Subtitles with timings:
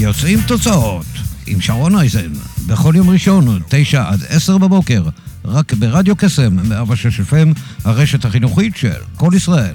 [0.00, 1.06] יוצאים תוצאות
[1.46, 2.32] עם שרון אייזן,
[2.66, 5.02] בכל יום ראשון, תשע עד עשר בבוקר,
[5.44, 9.74] רק ברדיו קסם, 106 FM, הרשת החינוכית של כל ישראל.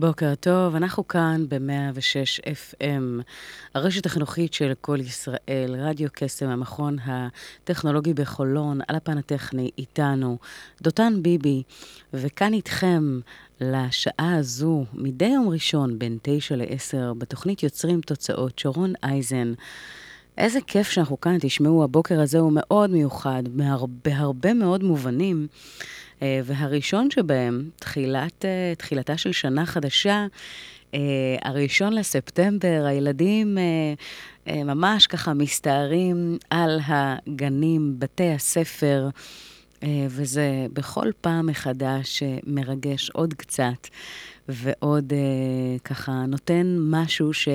[0.00, 3.22] בוקר טוב, אנחנו כאן ב-106 FM,
[3.74, 10.38] הרשת החינוכית של כל ישראל, רדיו קסם, המכון הטכנולוגי בחולון, על הפן הטכני, איתנו,
[10.82, 11.62] דותן ביבי,
[12.14, 13.20] וכאן איתכם
[13.60, 19.52] לשעה הזו, מדי יום ראשון, בין 9 ל-10, בתוכנית יוצרים תוצאות, שרון אייזן.
[20.38, 23.42] איזה כיף שאנחנו כאן, תשמעו, הבוקר הזה הוא מאוד מיוחד,
[24.04, 25.46] בהרבה מאוד מובנים.
[26.22, 30.26] אה, והראשון שבהם, תחילת, אה, תחילתה של שנה חדשה,
[30.94, 31.00] אה,
[31.42, 33.58] הראשון לספטמבר, הילדים
[34.46, 39.08] ממש ככה מסתערים על הגנים, בתי הספר,
[40.08, 43.88] וזה בכל פעם מחדש מרגש עוד קצת,
[44.48, 45.12] ועוד
[45.84, 47.48] ככה נותן משהו ש...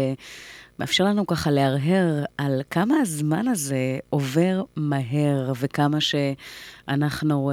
[0.79, 7.51] מאפשר לנו ככה להרהר על כמה הזמן הזה עובר מהר וכמה שאנחנו...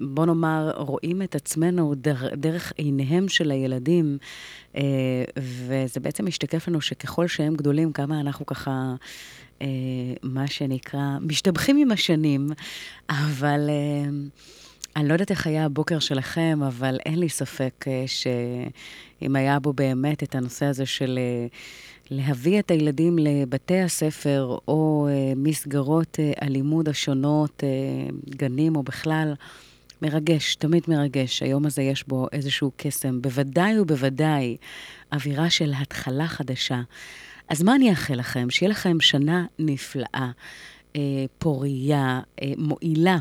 [0.00, 1.94] בוא נאמר, רואים את עצמנו
[2.36, 4.18] דרך, עיניהם של הילדים,
[4.76, 4.82] אה,
[5.38, 8.94] וזה בעצם משתקף לנו שככל שהם גדולים, כמה אנחנו ככה,
[9.62, 9.66] אה,
[10.22, 12.48] מה שנקרא, משתבחים עם השנים,
[13.10, 13.70] אבל...
[13.70, 14.10] אה,
[14.96, 20.22] אני לא יודעת איך היה הבוקר שלכם, אבל אין לי ספק שאם היה בו באמת
[20.22, 21.18] את הנושא הזה של
[22.10, 29.34] להביא את הילדים לבתי הספר או uh, מסגרות uh, הלימוד השונות, uh, גנים או בכלל,
[30.02, 31.42] מרגש, תמיד מרגש.
[31.42, 34.56] היום הזה יש בו איזשהו קסם, בוודאי ובוודאי
[35.12, 36.80] אווירה של התחלה חדשה.
[37.48, 38.50] אז מה אני אאחל לכם?
[38.50, 40.30] שיהיה לכם שנה נפלאה.
[41.38, 42.20] פורייה,
[42.56, 43.18] מועילה,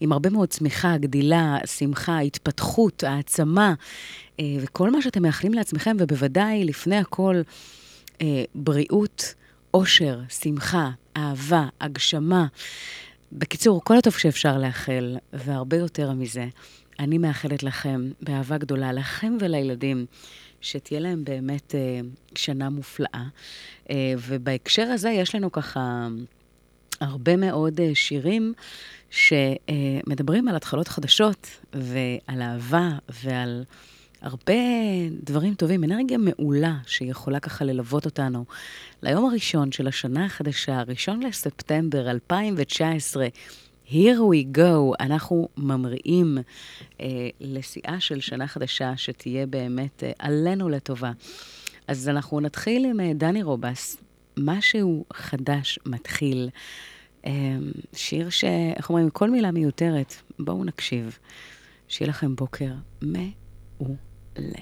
[0.00, 3.74] עם הרבה מאוד צמיחה, גדילה, שמחה, התפתחות, העצמה,
[4.40, 7.42] וכל מה שאתם מאחלים לעצמכם, ובוודאי, לפני הכל, אה,
[8.54, 9.34] בריאות,
[9.74, 12.46] אושר, שמחה, אהבה, הגשמה.
[13.32, 16.46] בקיצור, כל הטוב שאפשר לאחל, והרבה יותר מזה,
[16.98, 20.06] אני מאחלת לכם, באהבה גדולה, לכם ולילדים,
[20.60, 22.00] שתהיה להם באמת אה,
[22.34, 23.24] שנה מופלאה.
[23.90, 26.08] אה, ובהקשר הזה יש לנו ככה
[27.00, 28.52] הרבה מאוד אה, שירים
[29.10, 32.88] שמדברים על התחלות חדשות, ועל אהבה,
[33.24, 33.64] ועל...
[34.24, 34.54] הרבה
[35.22, 38.44] דברים טובים, אנרגיה מעולה שיכולה ככה ללוות אותנו.
[39.02, 43.26] ליום הראשון של השנה החדשה, הראשון לספטמבר 2019,
[43.88, 46.38] Here we go, אנחנו ממריאים
[47.00, 47.06] אה,
[47.40, 51.12] לשיאה של שנה חדשה שתהיה באמת אה, עלינו לטובה.
[51.88, 53.96] אז אנחנו נתחיל עם אה, דני רובס,
[54.36, 56.48] משהו חדש מתחיל.
[57.26, 57.32] אה,
[57.92, 58.44] שיר ש...
[58.76, 59.10] איך אומרים?
[59.10, 60.14] כל מילה מיותרת.
[60.38, 61.18] בואו נקשיב.
[61.88, 62.70] שיהיה לכם בוקר
[63.02, 64.13] מעולה.
[64.38, 64.52] ל.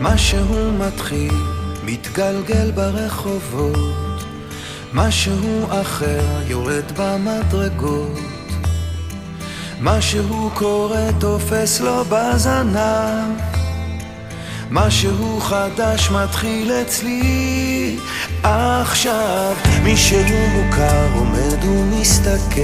[0.00, 1.32] משהו מתחיל,
[1.84, 4.22] מתגלגל ברחובות,
[4.94, 8.31] משהו אחר יורד במדרגות.
[9.84, 13.40] משהו קורה תופס לו בזנב.
[14.70, 17.96] משהו חדש מתחיל אצלי.
[18.42, 20.18] עכשיו מישהו
[20.54, 22.62] מוכר עומד ומסתכל.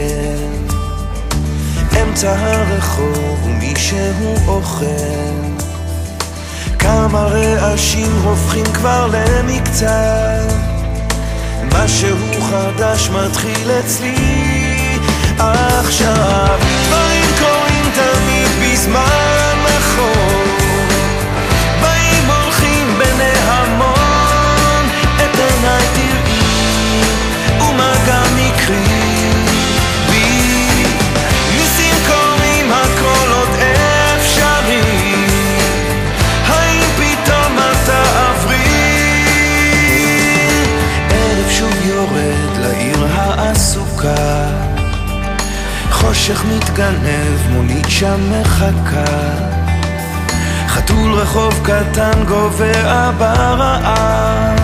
[2.02, 4.86] אמצע הרחוב ומישהו אוכל.
[6.78, 10.52] כמה רעשים הופכים כבר למקצת.
[11.72, 12.16] משהו
[12.50, 14.47] חדש מתחיל אצלי
[15.38, 16.58] עכשיו.
[16.86, 20.44] דברים קורים תמיד בזמן נכון.
[21.82, 24.86] באים הולכים בנהמון
[25.16, 26.40] את עיניי תראי
[27.60, 28.98] ומגע מקרי
[46.08, 49.04] חושך מתגנב, מונית שם מחכה.
[50.68, 54.58] חתול רחוב קטן גובע ברעב.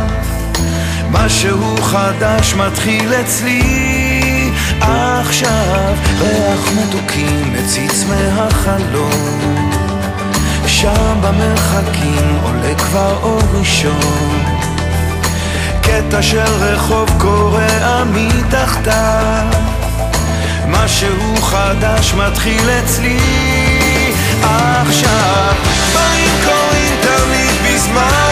[1.11, 4.51] משהו חדש מתחיל אצלי
[4.81, 9.71] עכשיו, ריח מתוקים מציץ מהחלום.
[10.67, 14.45] שם במרחקים עולה כבר אור ראשון.
[15.83, 19.74] קטע של רחוב קורע מתחתיו.
[20.69, 23.19] משהו חדש מתחיל אצלי.
[24.43, 25.55] עכשיו
[25.95, 28.24] באים קוראים תמיד בזמן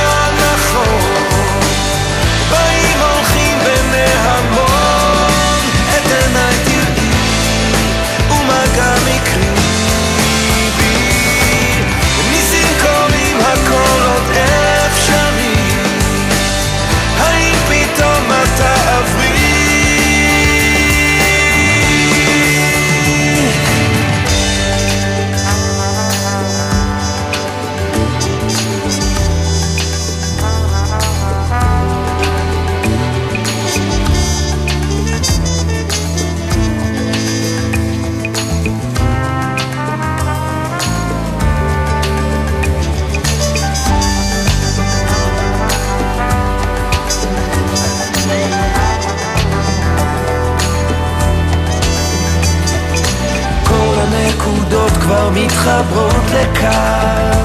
[55.23, 57.39] כבר מתחברות לקו.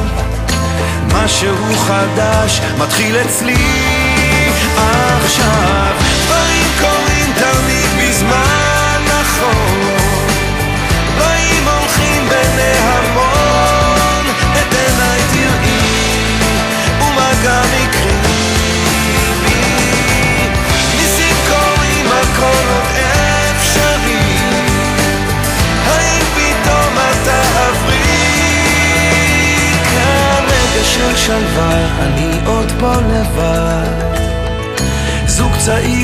[1.13, 3.96] משהו חדש מתחיל אצלי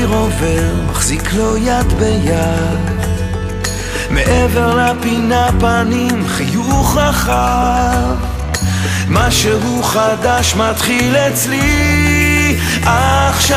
[0.04, 3.06] צעיר עובר, מחזיק לו יד ביד.
[4.10, 8.14] מעבר לפינה פנים, חיוך רחב.
[9.08, 13.56] משהו חדש מתחיל אצלי עכשיו.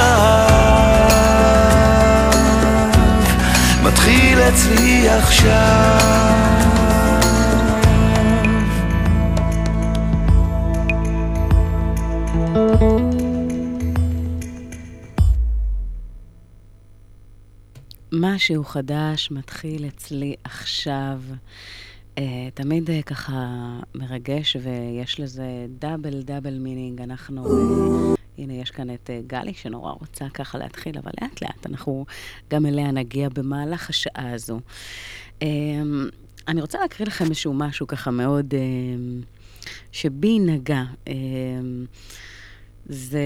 [3.83, 6.76] מתחיל אצלי עכשיו.
[18.19, 21.21] משהו חדש מתחיל אצלי עכשיו.
[22.15, 22.19] אה,
[22.53, 23.33] תמיד אה, ככה
[23.95, 27.01] מרגש ויש לזה double double meaning.
[27.01, 31.65] אנחנו, אה, הנה יש כאן את אה, גלי שנורא רוצה ככה להתחיל, אבל לאט לאט
[31.65, 32.05] אנחנו
[32.51, 34.59] גם אליה נגיע במהלך השעה הזו.
[35.39, 35.43] אה,
[36.47, 40.83] אני רוצה להקריא לכם איזשהו משהו ככה מאוד, אה, שבי נגע.
[41.05, 41.09] אה,
[42.89, 43.21] זה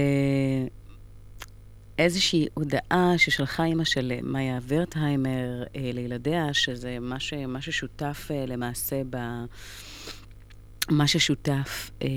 [2.02, 8.46] איזושהי הודעה ששלחה אימא של מאיה ורטהיימר אה, לילדיה, שזה מה, ש, מה ששותף אה,
[8.46, 9.16] למעשה ב...
[10.90, 12.08] מה ששותף, אה,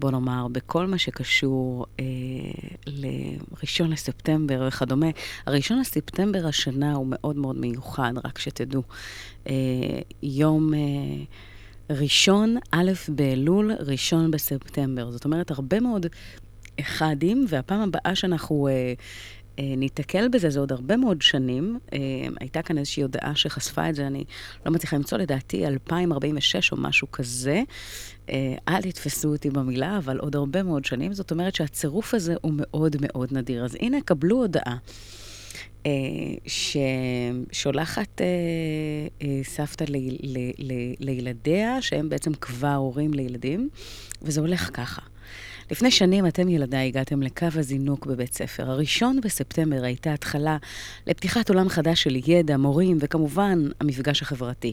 [0.00, 2.04] בוא נאמר, בכל מה שקשור אה,
[2.86, 5.06] לראשון לספטמבר וכדומה.
[5.46, 8.82] הראשון לספטמבר השנה הוא מאוד מאוד מיוחד, רק שתדעו.
[9.48, 9.54] אה,
[10.22, 10.74] יום...
[10.74, 10.80] אה,
[11.90, 15.10] ראשון, א' באלול, ראשון בספטמבר.
[15.10, 16.06] זאת אומרת, הרבה מאוד
[16.80, 18.92] אחדים, והפעם הבאה שאנחנו אה,
[19.58, 21.78] אה, ניתקל בזה, זה עוד הרבה מאוד שנים.
[21.92, 21.98] אה,
[22.40, 24.24] הייתה כאן איזושהי הודעה שחשפה את זה, אני
[24.66, 27.62] לא מצליחה למצוא, לדעתי 2046 או משהו כזה.
[28.30, 31.12] אה, אל תתפסו אותי במילה, אבל עוד הרבה מאוד שנים.
[31.12, 33.64] זאת אומרת שהצירוף הזה הוא מאוד מאוד נדיר.
[33.64, 34.76] אז הנה, קבלו הודעה.
[35.86, 35.90] אה,
[37.52, 38.26] ששולחת אה,
[39.22, 43.68] אה, סבתא ל, ל, ל, לילדיה, שהם בעצם כבר הורים לילדים,
[44.22, 45.02] וזה הולך ככה.
[45.70, 48.70] לפני שנים אתם ילדיי הגעתם לקו הזינוק בבית ספר.
[48.70, 50.56] הראשון בספטמבר הייתה התחלה
[51.06, 54.72] לפתיחת עולם חדש של ידע, מורים וכמובן המפגש החברתי.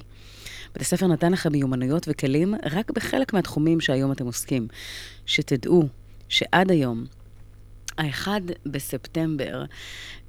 [0.74, 4.68] בית הספר נתן לכם מיומנויות וכלים רק בחלק מהתחומים שהיום אתם עוסקים.
[5.26, 5.84] שתדעו
[6.30, 7.06] שעד היום,
[7.98, 9.64] האחד בספטמבר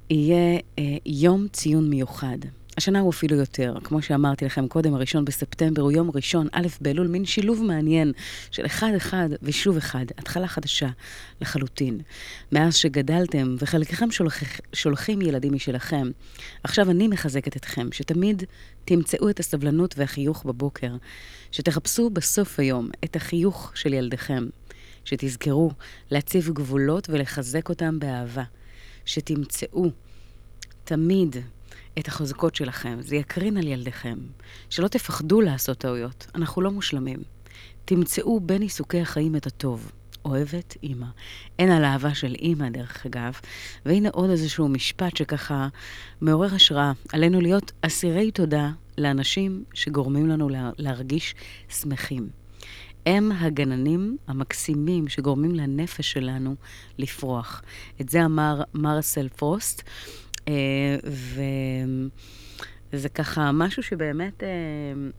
[0.09, 2.37] יהיה אה, יום ציון מיוחד.
[2.77, 3.75] השנה הוא אפילו יותר.
[3.83, 8.11] כמו שאמרתי לכם קודם, הראשון בספטמבר הוא יום ראשון, א' באלול, מין שילוב מעניין
[8.51, 10.89] של אחד-אחד ושוב אחד, התחלה חדשה
[11.41, 11.99] לחלוטין.
[12.51, 16.11] מאז שגדלתם, וחלקכם שולח, שולחים ילדים משלכם,
[16.63, 18.43] עכשיו אני מחזקת אתכם, שתמיד
[18.85, 20.95] תמצאו את הסבלנות והחיוך בבוקר,
[21.51, 24.47] שתחפשו בסוף היום את החיוך של ילדיכם,
[25.05, 25.71] שתזכרו
[26.11, 28.43] להציב גבולות ולחזק אותם באהבה,
[29.05, 29.91] שתמצאו
[30.83, 31.35] תמיד
[31.99, 34.17] את החוזקות שלכם, זה יקרין על ילדיכם.
[34.69, 37.19] שלא תפחדו לעשות טעויות, אנחנו לא מושלמים.
[37.85, 39.91] תמצאו בין עיסוקי החיים את הטוב.
[40.25, 41.05] אוהבת אימא.
[41.59, 43.33] אין על אהבה של אימא, דרך אגב.
[43.85, 45.67] והנה עוד איזשהו משפט שככה
[46.21, 46.91] מעורר השראה.
[47.13, 51.35] עלינו להיות אסירי תודה לאנשים שגורמים לנו לה, להרגיש
[51.69, 52.29] שמחים.
[53.05, 56.55] הם הגננים המקסימים שגורמים לנפש שלנו
[56.97, 57.61] לפרוח.
[58.01, 59.83] את זה אמר מרסל פרוסט,
[62.93, 64.49] וזה ככה משהו שבאמת אה,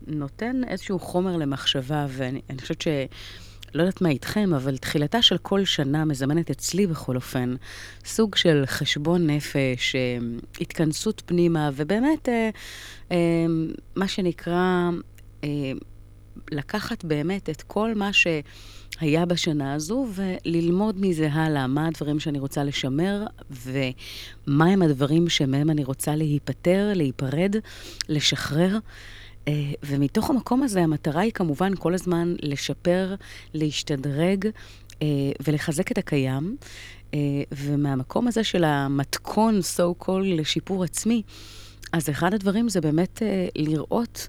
[0.07, 2.87] נותן איזשהו חומר למחשבה, ואני חושבת ש...
[3.75, 7.55] לא יודעת מה איתכם, אבל תחילתה של כל שנה מזמנת אצלי בכל אופן
[8.05, 10.17] סוג של חשבון נפש, אה,
[10.61, 12.49] התכנסות פנימה, ובאמת, אה,
[13.11, 13.17] אה,
[13.95, 14.89] מה שנקרא,
[16.51, 22.63] לקחת באמת את כל מה שהיה בשנה הזו וללמוד מזה הלאה, מה הדברים שאני רוצה
[22.63, 27.55] לשמר ומה הם הדברים שמהם אני רוצה להיפטר, להיפרד,
[28.09, 28.77] לשחרר.
[29.47, 33.15] אה, ומתוך המקום הזה, המטרה היא כמובן כל הזמן לשפר,
[33.53, 34.47] להשתדרג
[35.01, 35.07] אה,
[35.47, 36.57] ולחזק את הקיים.
[37.13, 37.19] אה,
[37.51, 41.21] ומהמקום הזה של המתכון, so called, לשיפור עצמי,
[41.93, 43.21] אז אחד הדברים זה באמת
[43.55, 44.27] לראות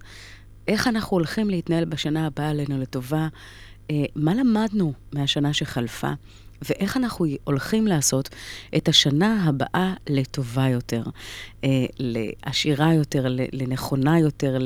[0.68, 3.28] איך אנחנו הולכים להתנהל בשנה הבאה עלינו לטובה,
[4.16, 6.12] מה למדנו מהשנה שחלפה.
[6.62, 8.28] ואיך אנחנו הולכים לעשות
[8.76, 11.02] את השנה הבאה לטובה יותר,
[11.64, 14.58] אה, לעשירה יותר, לנכונה יותר,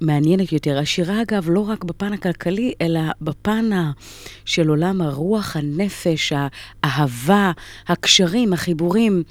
[0.00, 0.78] למעניינת יותר.
[0.78, 3.70] עשירה, אגב, לא רק בפן הכלכלי, אלא בפן
[4.44, 6.32] של עולם הרוח, הנפש,
[6.82, 7.52] האהבה,
[7.86, 9.22] הקשרים, החיבורים.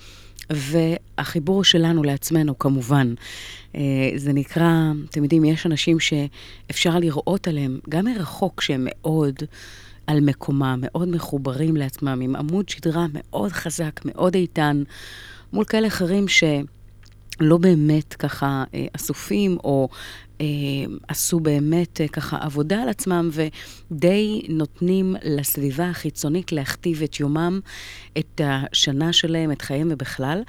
[0.49, 3.13] והחיבור שלנו לעצמנו, כמובן.
[3.75, 3.81] אה,
[4.15, 9.35] זה נקרא, אתם יודעים, יש אנשים שאפשר לראות עליהם, גם מרחוק, שהם מאוד
[10.07, 14.83] על מקומם, מאוד מחוברים לעצמם, עם עמוד שדרה מאוד חזק, מאוד איתן,
[15.53, 19.89] מול כאלה אחרים שלא באמת ככה אה, אסופים, או
[21.07, 27.59] עשו באמת אה, ככה עבודה על עצמם, ודי נותנים לסביבה החיצונית להכתיב את יומם,
[28.17, 30.41] את השנה שלהם, את חייהם ובכלל.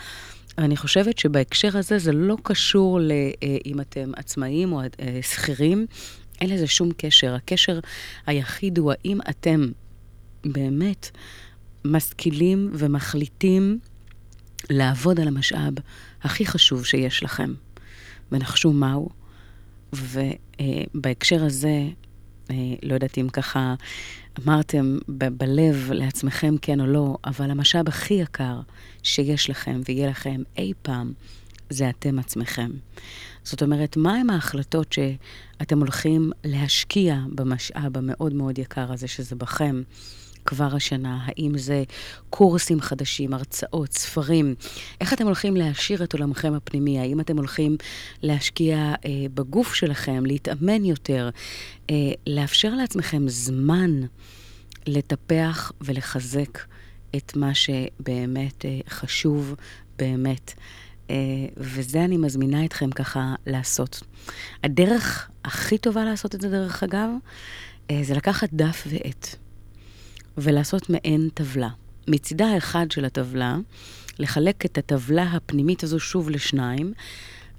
[0.58, 4.80] אני חושבת שבהקשר הזה זה לא קשור לאם אתם עצמאים או
[5.22, 5.86] שכירים,
[6.40, 7.34] אין לזה שום קשר.
[7.34, 7.80] הקשר
[8.26, 9.68] היחיד הוא האם אתם
[10.44, 11.10] באמת
[11.84, 13.78] משכילים ומחליטים
[14.70, 15.72] לעבוד על המשאב
[16.22, 17.54] הכי חשוב שיש לכם.
[18.32, 19.08] ונחשו מהו.
[19.92, 21.82] ובהקשר הזה,
[22.50, 23.74] אה, לא יודעת אם ככה
[24.44, 28.60] אמרתם ב- בלב לעצמכם כן או לא, אבל המשאב הכי יקר
[29.02, 31.12] שיש לכם ויהיה לכם אי פעם,
[31.70, 32.70] זה אתם עצמכם.
[33.44, 39.82] זאת אומרת, מהם ההחלטות שאתם הולכים להשקיע במשאב המאוד מאוד יקר הזה, שזה בכם?
[40.46, 41.18] כבר השנה?
[41.24, 41.84] האם זה
[42.30, 44.54] קורסים חדשים, הרצאות, ספרים?
[45.00, 47.00] איך אתם הולכים להעשיר את עולמכם הפנימי?
[47.00, 47.76] האם אתם הולכים
[48.22, 51.30] להשקיע אה, בגוף שלכם, להתאמן יותר,
[51.90, 51.94] אה,
[52.26, 54.00] לאפשר לעצמכם זמן
[54.86, 56.58] לטפח ולחזק
[57.16, 59.54] את מה שבאמת אה, חשוב,
[59.98, 60.54] באמת.
[61.10, 61.16] אה,
[61.56, 64.02] וזה אני מזמינה אתכם ככה לעשות.
[64.64, 67.08] הדרך הכי טובה לעשות את זה, דרך אגב,
[67.90, 69.36] אה, זה לקחת דף ועט
[70.38, 71.68] ולעשות מעין טבלה.
[72.08, 73.56] מצידה האחד של הטבלה,
[74.18, 76.92] לחלק את הטבלה הפנימית הזו שוב לשניים,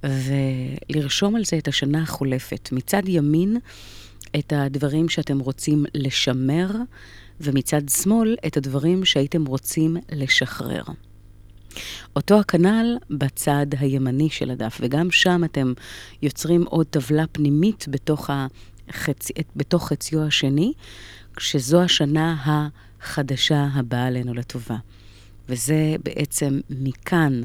[0.04, 2.70] ולרשום על זה את השנה החולפת.
[2.72, 3.58] מצד ימין,
[4.36, 6.72] את הדברים שאתם רוצים לשמר,
[7.42, 10.84] ומצד שמאל, את הדברים שהייתם רוצים לשחרר.
[12.16, 15.74] אותו הכנ"ל בצד הימני של הדף, וגם שם אתם
[16.22, 18.30] יוצרים עוד טבלה פנימית בתוך,
[18.90, 19.28] החצ...
[19.56, 20.74] בתוך חציו השני,
[21.40, 22.36] שזו השנה
[23.02, 24.78] החדשה הבאה עלינו לטובה.
[25.50, 27.42] וזה בעצם מכאן,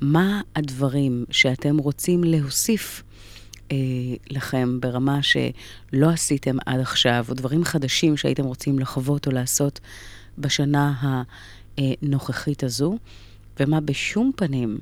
[0.00, 3.02] מה הדברים שאתם רוצים להוסיף
[3.72, 3.76] אה,
[4.30, 9.80] לכם ברמה שלא עשיתם עד עכשיו, או דברים חדשים שהייתם רוצים לחוות או לעשות
[10.38, 11.22] בשנה
[11.78, 12.98] הנוכחית הזו.
[13.60, 14.78] ומה בשום פנים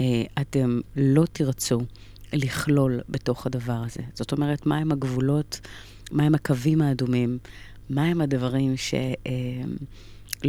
[0.00, 1.80] אה, אתם לא תרצו
[2.32, 4.02] לכלול בתוך הדבר הזה.
[4.14, 5.60] זאת אומרת, מהם הגבולות,
[6.12, 7.38] מהם הקווים האדומים,
[7.90, 8.98] מהם הדברים שלא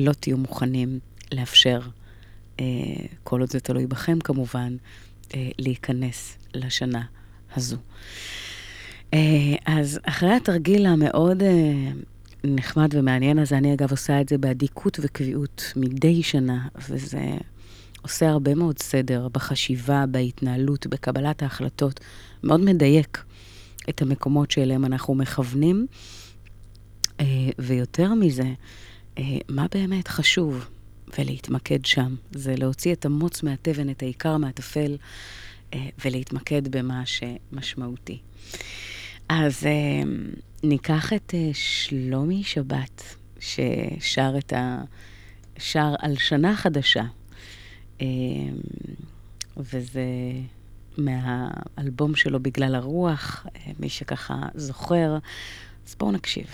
[0.08, 1.00] אה, תהיו מוכנים
[1.32, 1.82] לאפשר,
[2.60, 2.66] אה,
[3.24, 4.76] כל עוד זה תלוי בכם כמובן,
[5.34, 7.04] אה, להיכנס לשנה
[7.56, 7.78] הזו.
[9.66, 11.44] אז אחרי התרגיל המאוד...
[12.44, 17.22] נחמד ומעניין הזה, אני אגב עושה את זה באדיקות וקביעות מדי שנה, וזה
[18.02, 22.00] עושה הרבה מאוד סדר בחשיבה, בהתנהלות, בקבלת ההחלטות,
[22.44, 23.24] מאוד מדייק
[23.90, 25.88] את המקומות שאליהם אנחנו מכוונים,
[27.60, 28.54] ויותר מזה,
[29.18, 30.70] אה, מה באמת חשוב,
[31.18, 32.16] ולהתמקד שם.
[32.32, 34.98] זה להוציא את המוץ מהתבן, את העיקר מהטפל,
[35.74, 38.20] אה, ולהתמקד במה שמשמעותי.
[39.30, 40.12] אז אה,
[40.64, 43.04] ניקח את אה, שלומי שבת,
[43.40, 44.84] ששר את ה...
[45.58, 47.04] שר על שנה חדשה.
[48.02, 48.08] אה,
[49.58, 50.04] וזה
[50.98, 55.18] מהאלבום שלו בגלל הרוח, אה, מי שככה זוכר.
[55.88, 56.46] אז בואו נקשיב.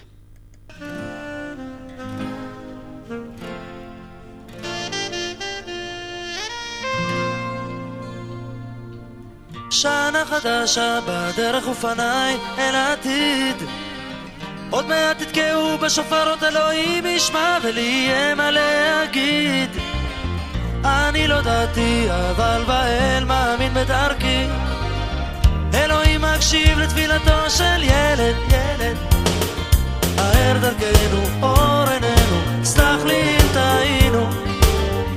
[9.82, 13.56] שנה חדשה בדרך ופניי אל העתיד.
[14.70, 19.70] עוד מעט תתקעו בשופרות אלוהים ישמע ולי יהיה מה להגיד.
[20.86, 24.46] אני לא דתי אבל באל מאמין בדרכי.
[25.74, 29.29] אלוהים מקשיב לתפילתו של ילד, ילד
[30.50, 34.28] האר דרכנו, אור עינינו, סלח לי אם טעינו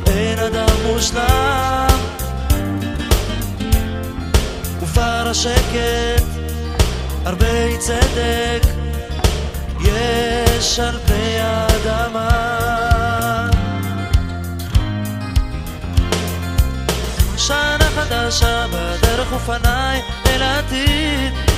[0.07, 1.99] אין אדם מושלם
[4.83, 6.25] ופר השקט,
[7.25, 8.63] הרבה צדק
[9.81, 12.29] יש על פני האדמה.
[17.37, 21.52] שנה חדשה בדרך ופניי אל העתיד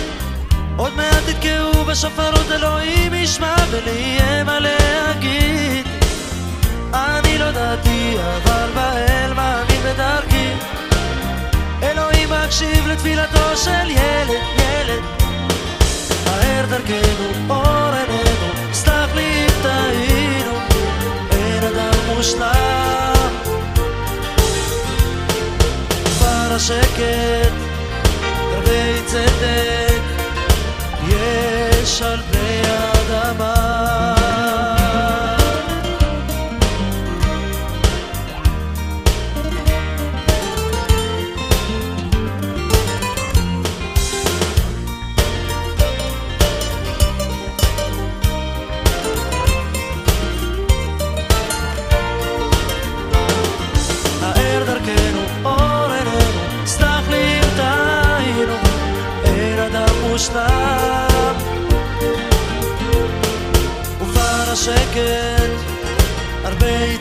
[0.76, 5.87] עוד מעט תתקעו בשופרות אלוהים ישמע ולי יהיה מה להגיד.
[6.95, 10.49] אני לא דתי אבל באל מאמין בדרכי.
[11.83, 15.02] אלוהים מקשיב לתפילתו של ילד, ילד.
[16.26, 20.59] האר דרכנו, אור עינינו, סלח לי אם טעינו.
[21.31, 23.31] אין אדם מושלם.
[26.04, 27.52] כבר השקט,
[28.52, 29.93] הרבה צדק
[31.94, 32.43] יש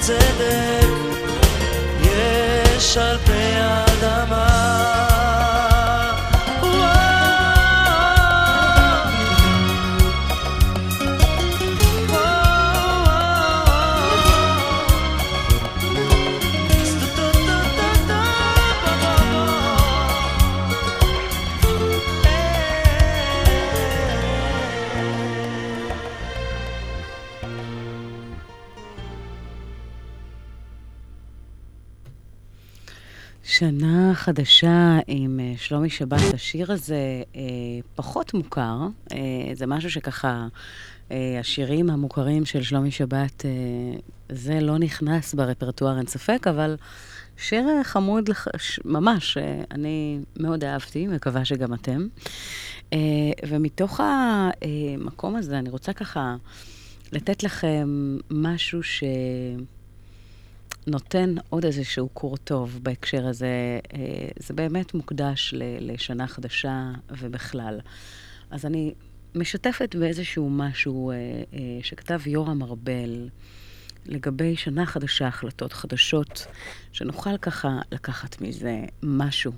[0.06, 0.88] צדק,
[2.02, 4.63] יש על פני האדמה.
[34.24, 36.34] חדשה עם אה, שלומי שבת.
[36.34, 37.42] השיר הזה אה,
[37.96, 38.78] פחות מוכר,
[39.12, 39.18] אה,
[39.54, 40.48] זה משהו שככה,
[41.40, 43.46] השירים המוכרים של שלומי שבת,
[44.30, 46.76] זה לא נכנס ברפרטואר, אין ספק, אבל
[47.38, 48.48] שיר חמוד לח...
[48.86, 49.38] ממש,
[49.72, 52.08] אני מאוד אהבתי, מקווה שגם אתם.
[53.48, 56.36] ומתוך המקום הזה אני רוצה ככה
[57.12, 59.04] לתת לכם משהו ש...
[60.88, 63.80] נותן עוד איזשהו קור טוב בהקשר הזה.
[63.94, 64.00] אה,
[64.40, 67.80] זה באמת מוקדש לשנה חדשה ובכלל.
[68.52, 68.94] אז אני
[69.36, 71.16] משתפת באיזשהו משהו אה,
[71.54, 73.30] אה, שכתב יורם ארבל
[74.06, 76.46] לגבי שנה חדשה, החלטות חדשות,
[76.92, 79.52] שנוכל ככה לקחת מזה משהו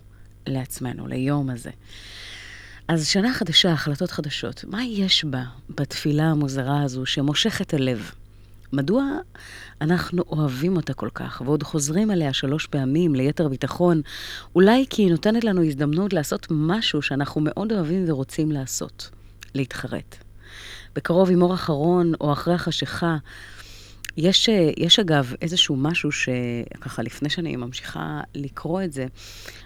[0.48, 1.72] לעצמנו, ליום הזה.
[2.88, 8.12] אז שנה חדשה, החלטות חדשות, מה יש בה, בתפילה המוזרה הזו, שמושכת הלב?
[8.73, 9.04] מדוע
[9.82, 14.01] אנחנו אוהבים אותה כל כך, ועוד חוזרים אליה שלוש פעמים ליתר ביטחון?
[14.56, 19.10] אולי כי היא נותנת לנו הזדמנות לעשות משהו שאנחנו מאוד אוהבים ורוצים לעשות,
[19.56, 20.15] להתחרט.
[20.95, 23.17] בקרוב עם אור אחרון, או אחרי החשיכה,
[24.17, 29.06] יש, יש אגב איזשהו משהו שככה לפני שאני ממשיכה לקרוא את זה,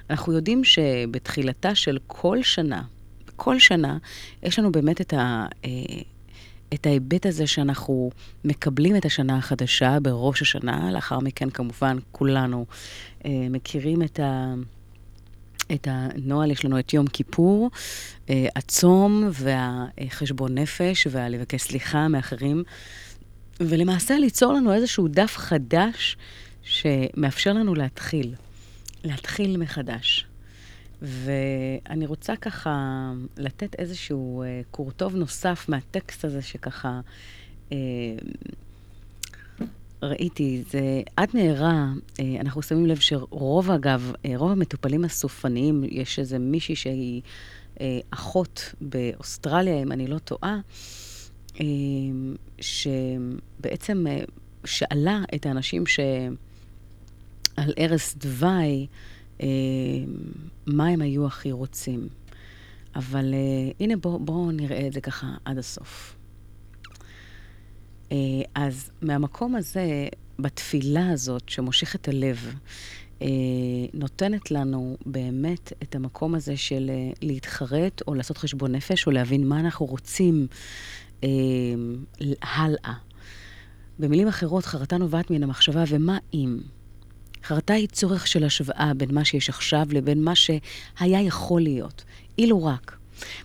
[0.10, 2.82] אנחנו יודעים שבתחילתה של כל שנה,
[3.36, 3.98] כל שנה,
[4.44, 5.46] יש לנו באמת את ה...
[6.74, 8.12] את ההיבט הזה שאנחנו
[8.46, 12.66] מקבלים את השנה החדשה בראש השנה, לאחר מכן כמובן כולנו
[13.26, 14.54] אה, מכירים את, ה,
[15.74, 17.70] את הנוהל, יש לנו את יום כיפור,
[18.30, 22.64] אה, הצום והחשבון נפש והלבקש סליחה מאחרים,
[23.60, 26.18] ולמעשה ליצור לנו איזשהו דף חדש
[26.64, 28.36] שמאפשר לנו להתחיל,
[29.04, 30.29] להתחיל מחדש.
[31.02, 37.00] ואני רוצה ככה לתת איזשהו אה, קורטוב נוסף מהטקסט הזה שככה
[37.72, 37.78] אה,
[40.04, 41.88] ראיתי, זה עד מהרה,
[42.20, 47.22] אה, אנחנו שמים לב שרוב, אגב, אה, רוב המטופלים הסופניים, יש איזה מישהי שהיא
[47.82, 50.60] אה, אחות באוסטרליה, אם אני לא טועה,
[52.62, 54.06] שבעצם
[54.66, 58.88] שאלה את האנשים שעל ערש דווי,
[60.66, 62.08] מה הם היו הכי רוצים.
[62.96, 63.34] אבל
[63.80, 66.20] הנה, בואו בוא נראה את זה ככה עד הסוף.
[68.12, 68.18] אה,
[68.56, 70.08] אז מהמקום הזה,
[70.40, 72.56] בתפילה הזאת שמושכת הלב,
[73.22, 73.28] אה,
[73.94, 79.48] נותנת לנו באמת את המקום הזה של אה, להתחרט או לעשות חשבון נפש או להבין
[79.48, 80.48] מה אנחנו רוצים
[82.42, 82.94] הלאה.
[84.00, 86.60] במילים אחרות, חרטה נובעת מן המחשבה ומה אם.
[87.44, 92.04] חרטה היא צורך של השוואה בין מה שיש עכשיו לבין מה שהיה יכול להיות,
[92.38, 92.98] אילו רק.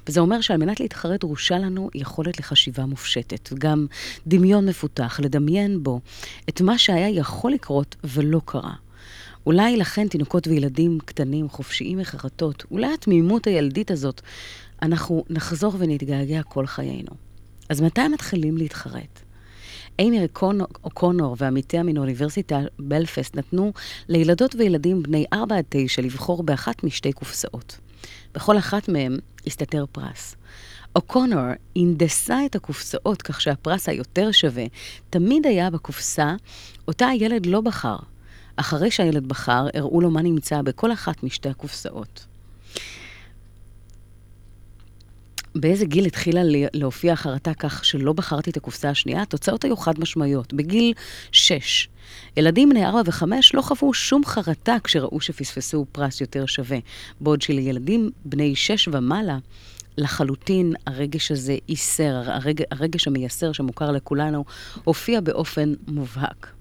[0.07, 3.87] וזה אומר שעל מנת להתחרט דרושה לנו יכולת לחשיבה מופשטת, גם
[4.26, 6.00] דמיון מפותח, לדמיין בו
[6.48, 8.74] את מה שהיה יכול לקרות ולא קרה.
[9.46, 14.20] אולי לכן תינוקות וילדים קטנים, חופשיים מחרטות, אולי התמימות הילדית הזאת,
[14.83, 17.11] אנחנו נחזור ונתגעגע כל חיינו.
[17.68, 19.23] אז מתי מתחילים להתחרט?
[19.98, 20.26] אימי
[20.85, 23.72] אוקונור ועמיתיה מן האוניברסיטה בלפסט נתנו
[24.09, 27.78] לילדות וילדים בני 4 עד 9 לבחור באחת משתי קופסאות.
[28.35, 30.37] בכל אחת מהם הסתתר פרס.
[30.96, 31.40] אוקונור
[31.76, 34.64] הנדסה את הקופסאות כך שהפרס היותר שווה
[35.11, 36.35] תמיד היה בקופסה
[36.88, 37.96] אותה הילד לא בחר.
[38.57, 42.26] אחרי שהילד בחר, הראו לו מה נמצא בכל אחת משתי הקופסאות.
[45.54, 46.40] באיזה גיל התחילה
[46.74, 49.22] להופיע החרטה כך שלא בחרתי את הקופסה השנייה?
[49.22, 50.52] התוצאות היו חד משמעיות.
[50.52, 50.92] בגיל
[51.32, 51.88] 6.
[52.36, 56.78] ילדים בני 4 ו-5 לא חוו שום חרטה כשראו שפספסו פרס יותר שווה,
[57.20, 59.38] בעוד שלילדים בני 6 ומעלה,
[59.98, 64.44] לחלוטין הרגש הזה ייסר, הרג, הרגש המייסר שמוכר לכולנו,
[64.84, 66.54] הופיע באופן מובהק.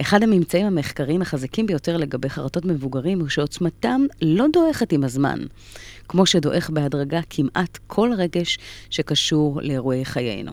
[0.00, 5.38] אחד הממצאים המחקריים החזקים ביותר לגבי חרטות מבוגרים הוא שעוצמתם לא דועכת עם הזמן,
[6.08, 8.58] כמו שדועך בהדרגה כמעט כל רגש
[8.90, 10.52] שקשור לאירועי חיינו.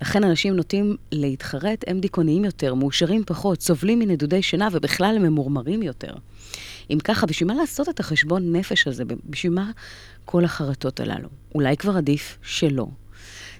[0.00, 5.82] לכן אנשים נוטים להתחרט, הם דיכאוניים יותר, מאושרים פחות, סובלים מנדודי שינה ובכלל הם ממורמרים
[5.82, 6.14] יותר.
[6.90, 9.04] אם ככה, בשביל מה לעשות את החשבון נפש הזה?
[9.30, 9.70] בשביל מה
[10.24, 11.28] כל החרטות הללו?
[11.54, 12.86] אולי כבר עדיף שלא.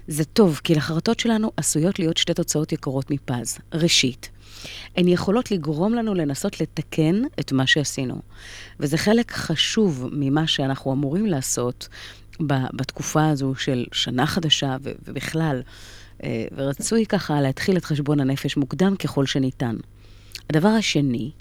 [0.07, 3.57] זה טוב, כי לחרטות שלנו עשויות להיות שתי תוצאות יקרות מפז.
[3.73, 4.29] ראשית,
[4.95, 8.21] הן יכולות לגרום לנו לנסות לתקן את מה שעשינו.
[8.79, 11.87] וזה חלק חשוב ממה שאנחנו אמורים לעשות
[12.73, 15.61] בתקופה הזו של שנה חדשה ובכלל.
[16.23, 19.75] אה, ורצוי ככה להתחיל את חשבון הנפש מוקדם ככל שניתן.
[20.49, 21.31] הדבר השני,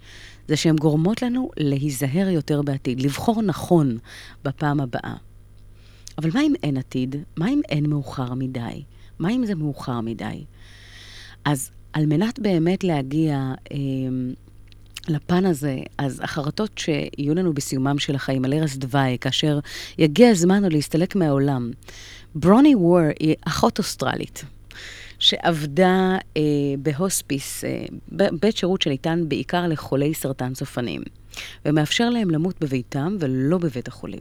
[0.48, 3.98] זה שהן גורמות לנו להיזהר יותר בעתיד, לבחור נכון
[4.44, 5.14] בפעם הבאה.
[6.18, 7.16] אבל מה אם אין עתיד?
[7.36, 8.82] מה אם אין מאוחר מדי?
[9.18, 10.44] מה אם זה מאוחר מדי?
[11.44, 13.76] אז על מנת באמת להגיע אה,
[15.08, 19.58] לפן הזה, אז החרטות שיהיו לנו בסיומם של החיים, על ערש דווי, כאשר
[19.98, 21.70] יגיע הזמן או להסתלק מהעולם.
[22.34, 24.44] ברוני וור היא אחות אוסטרלית.
[25.20, 26.42] שעבדה אה,
[26.78, 27.84] בהוספיס, אה,
[28.40, 31.02] בית שירות שניתן בעיקר לחולי סרטן סופנים,
[31.64, 34.20] ומאפשר להם למות בביתם ולא בבית החולים.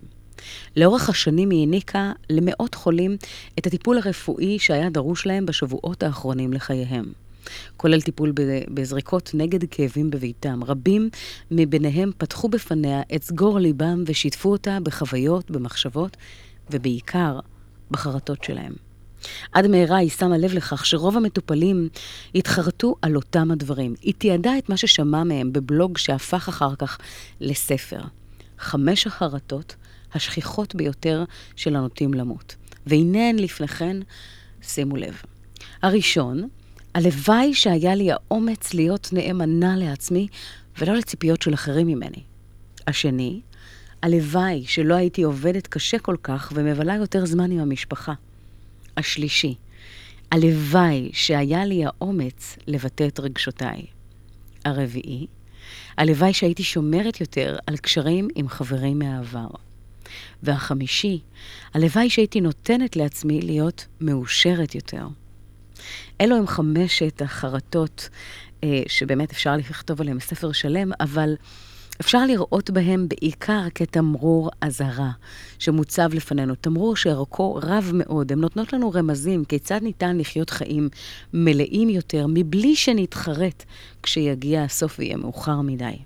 [0.76, 3.18] לאורך השנים היא העניקה למאות חולים
[3.60, 7.06] את הטיפול הרפואי שהיה דרוש להם בשבועות האחרונים לחייהם.
[7.78, 8.34] כולל טיפול
[8.74, 10.64] בזריקות נגד כאבים בביתם.
[10.64, 11.10] רבים
[11.52, 16.18] מביניהם פתחו בפניה את סגור ליבם ושיתפו אותה בחוויות, במחשבות,
[16.72, 17.40] ובעיקר
[17.92, 18.74] בחרטות שלהם.
[19.52, 21.90] עד מהרה היא שמה לב לכך שרוב המטופלים
[22.36, 23.96] התחרטו על אותם הדברים.
[24.02, 26.98] היא תיעדה את מה ששמע מהם בבלוג שהפך אחר כך
[27.40, 28.02] לספר.
[28.60, 29.76] חמש החרטות
[30.14, 31.24] השכיחות ביותר
[31.56, 32.56] של הנוטים למות.
[32.86, 33.98] והנה הן לפניכן,
[34.62, 35.22] שימו לב.
[35.82, 36.48] הראשון,
[36.94, 40.28] הלוואי שהיה לי האומץ להיות נאמנה לעצמי
[40.78, 42.24] ולא לציפיות של אחרים ממני.
[42.88, 43.42] השני,
[44.02, 48.14] הלוואי שלא הייתי עובדת קשה כל כך ומבלה יותר זמן עם המשפחה.
[48.98, 49.56] השלישי,
[50.32, 53.82] הלוואי שהיה לי האומץ לבטא את רגשותיי.
[54.66, 55.28] הרביעי,
[55.98, 59.50] הלוואי שהייתי שומרת יותר על קשרים עם חברים מהעבר.
[60.44, 61.20] והחמישי,
[61.74, 65.08] הלוואי שהייתי נותנת לעצמי להיות מאושרת יותר.
[66.22, 68.10] אלו הם חמשת החרטות
[68.64, 71.36] אה, שבאמת אפשר לכתוב עליהם ספר שלם, אבל
[72.02, 75.12] אפשר לראות בהם בעיקר כתמרור אזהרה
[75.60, 78.32] שמוצב לפנינו, תמרור שערכו רב מאוד.
[78.32, 80.90] הן נותנות לנו רמזים כיצד ניתן לחיות חיים
[81.34, 83.64] מלאים יותר מבלי שנתחרט
[84.04, 85.98] כשיגיע הסוף ויהיה מאוחר מדי.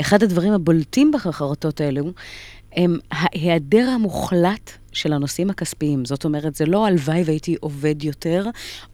[0.00, 2.12] אחד הדברים הבולטים בחרטות האלו
[2.72, 6.04] הם ההיעדר המוחלט של הנושאים הכספיים.
[6.04, 8.44] זאת אומרת, זה לא הלוואי והייתי עובד יותר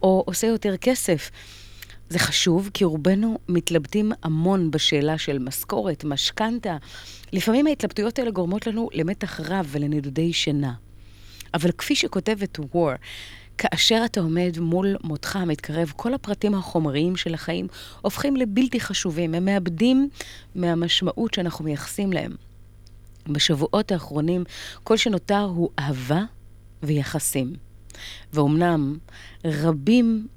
[0.01, 1.31] או עושה יותר כסף.
[2.09, 6.77] זה חשוב, כי רובנו מתלבטים המון בשאלה של משכורת, משכנתה.
[7.33, 10.73] לפעמים ההתלבטויות האלה גורמות לנו למתח רב ולנדודי שינה.
[11.53, 12.91] אבל כפי שכותבת וור,
[13.57, 17.67] כאשר אתה עומד מול מותך המתקרב, כל הפרטים החומריים של החיים
[18.01, 20.09] הופכים לבלתי חשובים, הם מאבדים
[20.55, 22.46] מהמשמעות שאנחנו מייחסים להם.
[23.29, 24.43] בשבועות האחרונים,
[24.83, 26.23] כל שנותר הוא אהבה
[26.83, 27.53] ויחסים.
[28.33, 28.97] ואומנם
[29.45, 30.27] רבים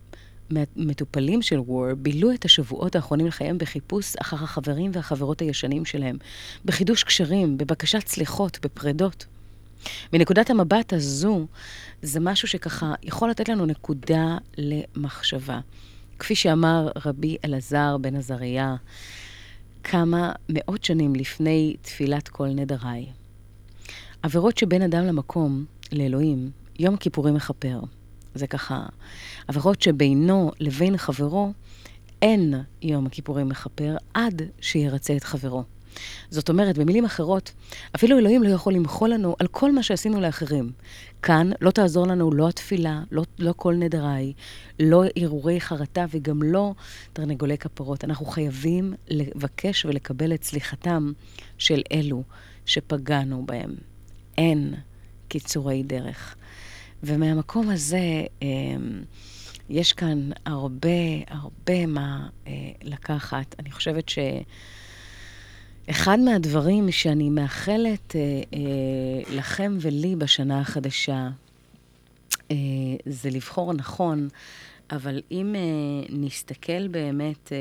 [0.51, 6.17] מהמטופלים של וור בילו את השבועות האחרונים לחייהם בחיפוש אחר החברים והחברות הישנים שלהם,
[6.65, 9.27] בחידוש קשרים, בבקשת סליחות, בפרדות.
[10.13, 11.47] מנקודת המבט הזו,
[12.03, 15.61] זה משהו שככה יכול לתת לנו נקודה למחשבה.
[16.19, 18.77] כפי שאמר רבי אלעזר בן עזריה,
[19.85, 23.07] כמה מאות שנים לפני תפילת כל נדריי.
[24.23, 27.81] עבירות שבין אדם למקום, לאלוהים, יום הכיפורים מכפר.
[28.35, 28.87] זה ככה,
[29.49, 31.53] עבירות שבינו לבין חברו,
[32.23, 35.65] אין יום הכיפורים מכפר עד שירצה את חברו.
[36.31, 37.53] זאת אומרת, במילים אחרות,
[37.97, 40.73] אפילו אלוהים לא יכול למחול לנו על כל מה שעשינו לאחרים.
[41.23, 44.33] כאן לא תעזור לנו לא התפילה, לא, לא כל נדריי,
[44.81, 46.75] לא הרהורי חרטה וגם לא
[47.13, 48.05] תרנגולי כפרות.
[48.05, 51.13] אנחנו חייבים לבקש ולקבל את סליחתם
[51.59, 52.23] של אלו
[52.67, 53.75] שפגענו בהם.
[54.39, 54.75] אין
[55.29, 56.37] קיצורי דרך.
[57.03, 59.03] ומהמקום הזה, אמ,
[59.71, 60.89] יש כאן הרבה,
[61.29, 63.55] הרבה מה אה, לקחת.
[63.59, 64.19] אני חושבת ש...
[65.91, 68.21] אחד מהדברים שאני מאחלת אה,
[68.55, 71.29] אה, לכם ולי בשנה החדשה,
[72.51, 72.57] אה,
[73.07, 74.29] זה לבחור נכון,
[74.91, 75.61] אבל אם אה,
[76.09, 77.59] נסתכל באמת אה,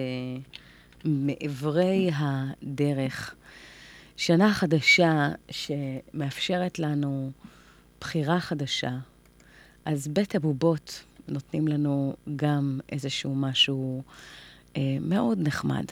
[1.05, 3.35] מעברי הדרך,
[4.17, 7.31] שנה חדשה שמאפשרת לנו
[8.01, 8.91] בחירה חדשה,
[9.85, 14.03] אז בית הבובות נותנים לנו גם איזשהו משהו
[14.77, 15.85] אה, מאוד נחמד.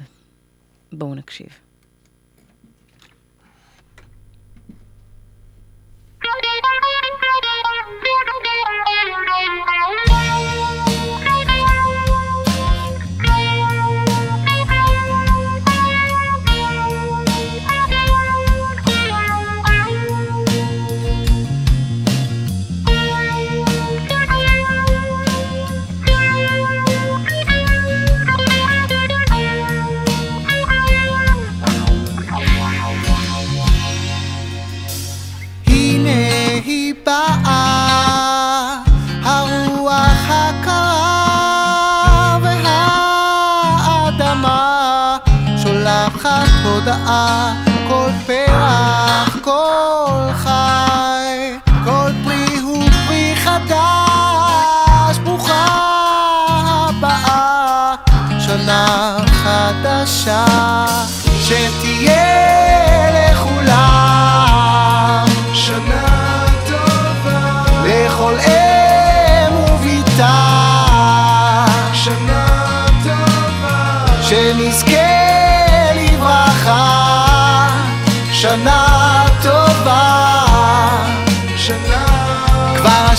[0.92, 1.67] בואו נקשיב.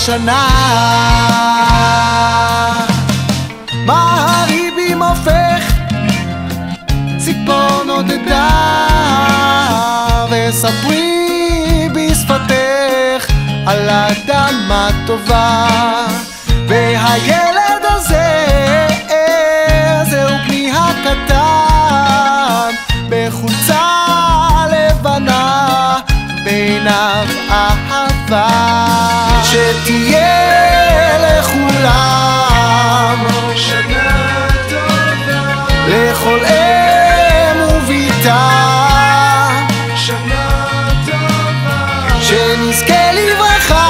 [0.09, 0.47] השנה.
[3.85, 5.73] מה הריבים הופך,
[7.17, 8.49] ציפור נודדה,
[10.31, 13.31] וספרי בשפתך
[13.65, 15.67] על אדמה טובה,
[16.67, 18.45] והילד הזה,
[20.09, 22.71] זהו בני הקטן,
[23.09, 23.85] בחולצה
[24.71, 25.99] לבנה,
[26.43, 28.78] בעיניו אהבה,
[29.49, 31.99] שתהיה לכולם.
[33.55, 38.49] שנה טובה, לכל אם וביתה,
[39.95, 40.65] שנה
[41.05, 43.87] טובה, שנזכה לברכה,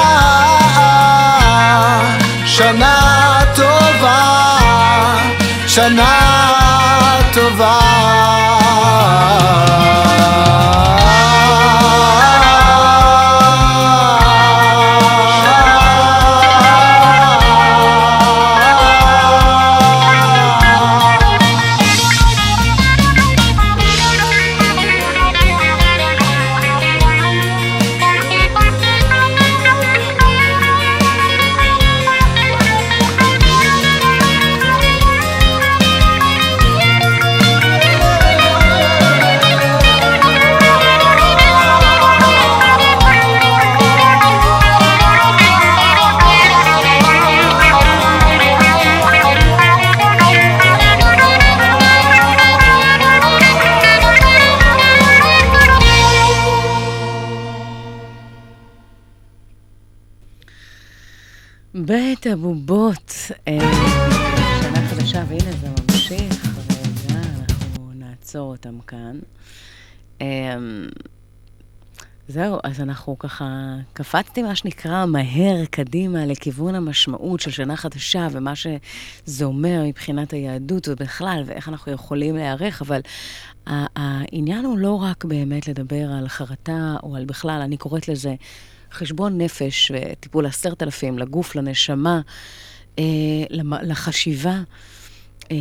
[2.46, 4.46] שנה טובה,
[5.66, 6.09] שנה
[72.30, 78.52] זהו, אז אנחנו ככה, קפצתי מה שנקרא מהר קדימה לכיוון המשמעות של שנה חדשה ומה
[78.56, 83.00] שזה אומר מבחינת היהדות ובכלל, ואיך אנחנו יכולים להיערך, אבל
[83.66, 88.34] העניין הוא לא רק באמת לדבר על חרטה או על בכלל, אני קוראת לזה
[88.92, 92.20] חשבון נפש וטיפול עשרת אלפים, לגוף, לנשמה,
[92.98, 93.04] אה,
[93.82, 94.60] לחשיבה.
[95.50, 95.56] אה,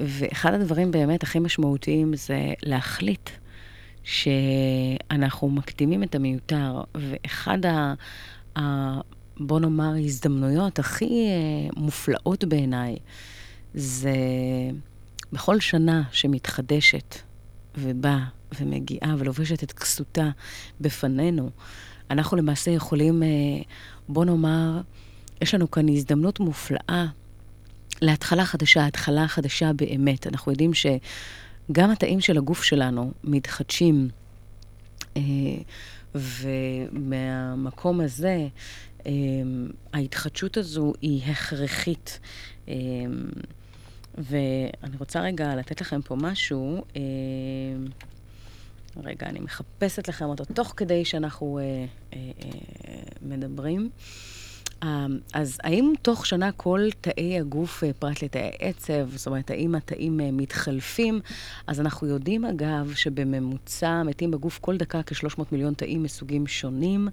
[0.00, 3.30] ואחד הדברים באמת הכי משמעותיים זה להחליט
[4.04, 7.94] שאנחנו מקדימים את המיותר, ואחד ה...
[8.58, 8.60] ה
[9.40, 12.96] בוא נאמר, הזדמנויות הכי אה, מופלאות בעיניי,
[13.74, 14.14] זה
[15.32, 17.18] בכל שנה שמתחדשת
[17.78, 18.24] ובאה
[18.60, 20.30] ומגיעה ולובשת את כסותה
[20.80, 21.50] בפנינו,
[22.10, 23.28] אנחנו למעשה יכולים, אה,
[24.08, 24.80] בוא נאמר,
[25.40, 27.06] יש לנו כאן הזדמנות מופלאה
[28.02, 30.26] להתחלה חדשה, התחלה חדשה באמת.
[30.26, 30.74] אנחנו יודעים
[31.68, 34.08] שגם התאים של הגוף שלנו מתחדשים,
[35.16, 35.22] אה,
[36.14, 38.48] ומהמקום הזה,
[39.06, 39.12] אה,
[39.92, 42.20] ההתחדשות הזו היא הכרחית.
[44.18, 46.84] ואני רוצה רגע לתת לכם פה משהו.
[49.02, 51.84] רגע, אני מחפשת לכם אותו תוך כדי שאנחנו אה, אה,
[52.18, 53.90] אה, מדברים.
[54.84, 59.74] אה, אז האם תוך שנה כל תאי הגוף, אה, פרט לתאי עצב, זאת אומרת, האם
[59.74, 61.20] התאים אה, מתחלפים?
[61.66, 67.08] אז אנחנו יודעים, אגב, שבממוצע מתים בגוף כל דקה כ-300 מיליון תאים מסוגים שונים,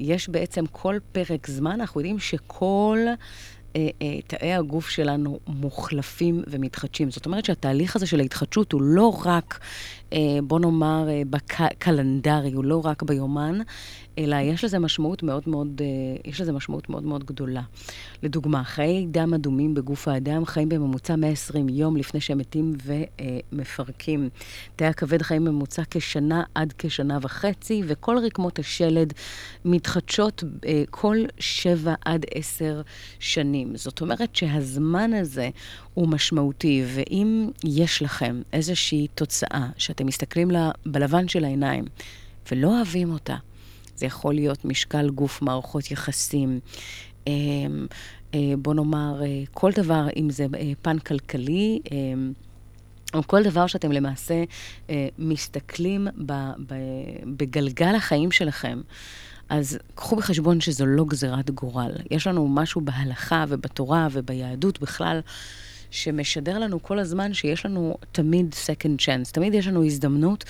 [0.00, 2.98] ויש בעצם כל פרק זמן, אנחנו יודעים שכל...
[3.76, 7.10] אה, תאי הגוף שלנו מוחלפים ומתחדשים.
[7.10, 9.60] זאת אומרת שהתהליך הזה של ההתחדשות הוא לא רק,
[10.42, 13.58] בוא נאמר, בקלנדרי, הוא לא רק ביומן,
[14.18, 15.80] אלא יש לזה משמעות מאוד מאוד,
[16.24, 17.62] יש לזה משמעות מאוד מאוד גדולה.
[18.22, 24.28] לדוגמה, חיי דם אדומים בגוף האדם חיים בממוצע 120 יום לפני שהם מתים ומפרקים.
[24.76, 29.12] תאי הכבד חיים בממוצע כשנה עד כשנה וחצי, וכל רקמות השלד
[29.64, 30.44] מתחדשות
[30.90, 32.82] כל שבע עד עשר
[33.18, 33.76] שנים.
[33.76, 35.50] זאת אומרת שהזמן הזה
[35.94, 41.84] הוא משמעותי, ואם יש לכם איזושהי תוצאה שאתם מסתכלים לה בלבן של העיניים
[42.52, 43.36] ולא אוהבים אותה,
[43.96, 46.60] זה יכול להיות משקל גוף, מערכות יחסים,
[47.28, 47.32] אה,
[48.34, 50.46] אה, בוא נאמר, אה, כל דבר, אם זה
[50.82, 51.80] פן כלכלי,
[53.14, 54.44] או כל דבר שאתם למעשה
[55.18, 56.08] מסתכלים
[57.36, 58.80] בגלגל החיים שלכם.
[59.48, 61.92] אז קחו בחשבון שזו לא גזירת גורל.
[62.10, 65.20] יש לנו משהו בהלכה ובתורה וביהדות בכלל,
[65.90, 70.44] שמשדר לנו כל הזמן שיש לנו תמיד second chance, תמיד יש לנו הזדמנות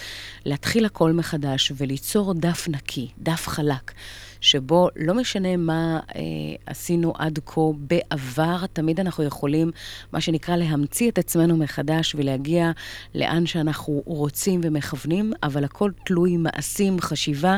[0.44, 3.92] להתחיל הכל מחדש וליצור דף נקי, דף חלק.
[4.40, 6.20] שבו לא משנה מה אה,
[6.66, 9.70] עשינו עד כה בעבר, תמיד אנחנו יכולים,
[10.12, 12.70] מה שנקרא, להמציא את עצמנו מחדש ולהגיע
[13.14, 17.56] לאן שאנחנו רוצים ומכוונים, אבל הכל תלוי מעשים, חשיבה.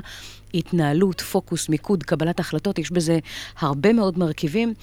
[0.55, 3.19] התנהלות, פוקוס, מיקוד, קבלת החלטות, יש בזה
[3.59, 4.75] הרבה מאוד מרכיבים,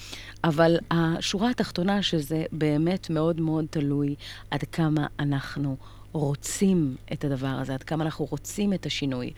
[0.44, 4.14] אבל השורה התחתונה שזה באמת מאוד מאוד תלוי
[4.50, 5.76] עד כמה אנחנו
[6.12, 9.30] רוצים את הדבר הזה, עד כמה אנחנו רוצים את השינוי.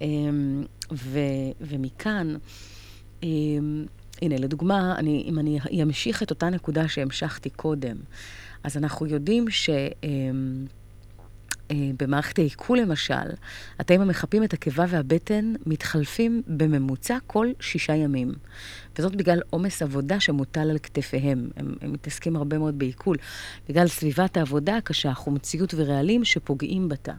[0.00, 1.18] אמ, ו,
[1.60, 2.36] ומכאן,
[3.22, 3.86] אמ,
[4.22, 7.96] הנה, לדוגמה, אני, אם אני אמשיך את אותה נקודה שהמשכתי קודם,
[8.64, 9.70] אז אנחנו יודעים ש...
[10.04, 10.66] אמ,
[11.72, 13.14] במערכת העיכול למשל,
[13.78, 18.32] התאים המחפים את הקיבה והבטן מתחלפים בממוצע כל שישה ימים.
[18.98, 21.50] וזאת בגלל עומס עבודה שמוטל על כתפיהם.
[21.56, 23.16] הם, הם מתעסקים הרבה מאוד בעיכול.
[23.68, 27.12] בגלל סביבת העבודה הקשה, חומציות ורעלים שפוגעים בתא.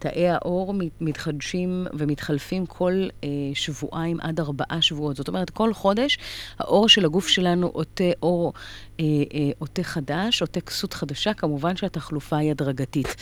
[0.00, 5.16] תאי העור מתחדשים ומתחלפים כל אה, שבועיים עד ארבעה שבועות.
[5.16, 6.18] זאת אומרת, כל חודש
[6.58, 8.52] העור של הגוף שלנו עוטה עור,
[9.00, 13.16] אה, אה, עוטה חדש, עוטה כסות חדשה, כמובן שהתחלופה היא הדרגתית.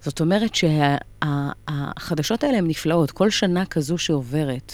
[0.00, 3.10] זאת אומרת שהחדשות שה, האלה הן נפלאות.
[3.10, 4.72] כל שנה כזו שעוברת,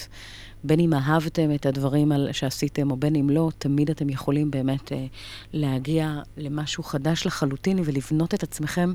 [0.65, 5.07] בין אם אהבתם את הדברים שעשיתם או בין אם לא, תמיד אתם יכולים באמת אה,
[5.53, 8.95] להגיע למשהו חדש לחלוטין ולבנות את עצמכם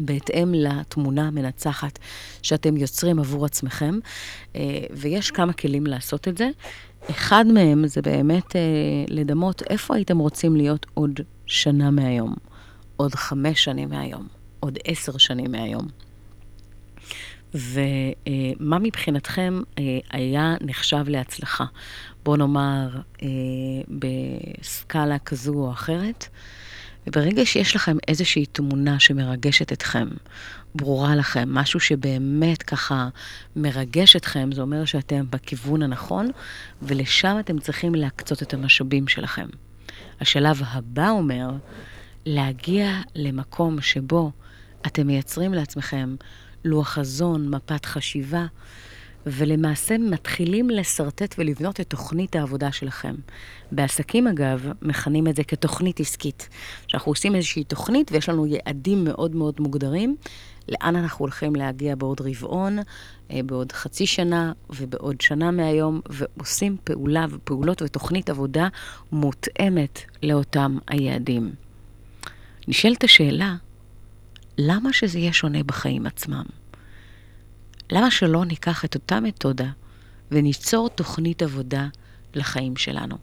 [0.00, 1.98] בהתאם לתמונה המנצחת
[2.42, 3.98] שאתם יוצרים עבור עצמכם,
[4.56, 6.48] אה, ויש כמה כלים לעשות את זה.
[7.10, 8.60] אחד מהם זה באמת אה,
[9.08, 12.34] לדמות איפה הייתם רוצים להיות עוד שנה מהיום,
[12.96, 14.28] עוד חמש שנים מהיום,
[14.60, 15.86] עוד עשר שנים מהיום.
[17.54, 21.64] ומה מבחינתכם אה, היה נחשב להצלחה?
[22.24, 22.88] בואו נאמר,
[23.88, 26.28] בסקאלה כזו או אחרת.
[27.06, 30.08] וברגע שיש לכם איזושהי תמונה שמרגשת אתכם,
[30.74, 33.08] ברורה לכם, משהו שבאמת ככה
[33.56, 36.30] מרגש אתכם, זה אומר שאתם בכיוון הנכון,
[36.82, 39.46] ולשם אתם צריכים להקצות את המשאבים שלכם.
[40.20, 41.50] השלב הבא אומר
[42.26, 44.30] להגיע למקום שבו
[44.86, 46.16] אתם מייצרים לעצמכם
[46.64, 48.46] לוח חזון, מפת חשיבה,
[49.26, 53.14] ולמעשה מתחילים לשרטט ולבנות את תוכנית העבודה שלכם.
[53.72, 56.48] בעסקים, אגב, מכנים את זה כתוכנית עסקית.
[56.86, 60.16] שאנחנו עושים איזושהי תוכנית ויש לנו יעדים מאוד מאוד מוגדרים,
[60.68, 62.78] לאן אנחנו הולכים להגיע בעוד רבעון,
[63.30, 68.68] אה, בעוד חצי שנה ובעוד שנה מהיום, ועושים פעולה ופעולות ותוכנית עבודה
[69.12, 71.52] מותאמת לאותם היעדים.
[72.68, 73.56] נשאלת השאלה,
[74.58, 76.44] למה שזה יהיה שונה בחיים עצמם?
[77.90, 79.70] למה שלא ניקח את אותה מתודה
[80.30, 81.88] וניצור תוכנית עבודה
[82.34, 83.16] לחיים שלנו?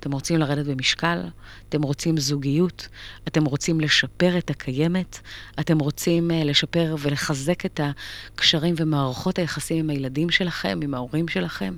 [0.00, 1.22] אתם רוצים לרדת במשקל?
[1.68, 2.88] אתם רוצים זוגיות?
[3.28, 5.18] אתם רוצים לשפר את הקיימת?
[5.60, 11.76] אתם רוצים uh, לשפר ולחזק את הקשרים ומערכות היחסים עם הילדים שלכם, עם ההורים שלכם,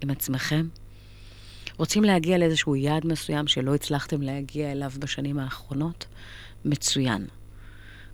[0.00, 0.66] עם עצמכם?
[1.76, 6.06] רוצים להגיע לאיזשהו יעד מסוים שלא הצלחתם להגיע אליו בשנים האחרונות?
[6.64, 7.26] מצוין.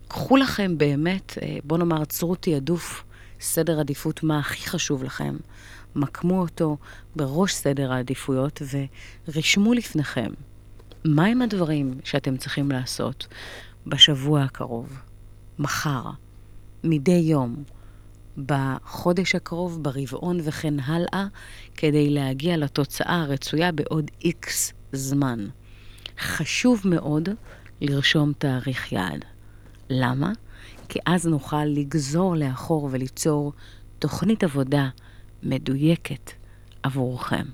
[0.08, 3.04] קחו לכם באמת, אה, בואו נאמר, עצרו תעדוף,
[3.42, 5.36] סדר עדיפות מה הכי חשוב לכם.
[5.94, 6.76] מקמו אותו
[7.16, 8.62] בראש סדר העדיפויות
[9.28, 10.30] ורשמו לפניכם
[11.04, 13.26] מהם הדברים שאתם צריכים לעשות
[13.86, 14.98] בשבוע הקרוב,
[15.58, 16.04] מחר,
[16.84, 17.64] מדי יום,
[18.46, 21.26] בחודש הקרוב, ברבעון וכן הלאה,
[21.74, 25.46] כדי להגיע לתוצאה הרצויה בעוד איקס זמן.
[26.18, 27.28] חשוב מאוד
[27.80, 29.24] לרשום תאריך יעד.
[29.90, 30.32] למה?
[30.92, 33.52] כי אז נוכל לגזור לאחור וליצור
[33.98, 34.88] תוכנית עבודה
[35.42, 36.30] מדויקת
[36.82, 37.44] עבורכם.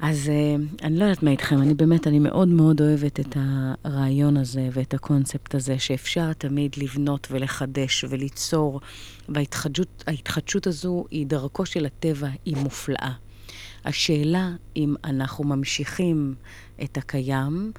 [0.00, 3.36] אז uh, אני לא יודעת מה איתכם, אני באמת, אני מאוד מאוד אוהבת את
[3.84, 8.80] הרעיון הזה ואת הקונספט הזה, שאפשר תמיד לבנות ולחדש וליצור,
[9.28, 13.12] וההתחדשות הזו היא דרכו של הטבע, היא מופלאה.
[13.84, 16.34] השאלה אם אנחנו ממשיכים
[16.82, 17.72] את הקיים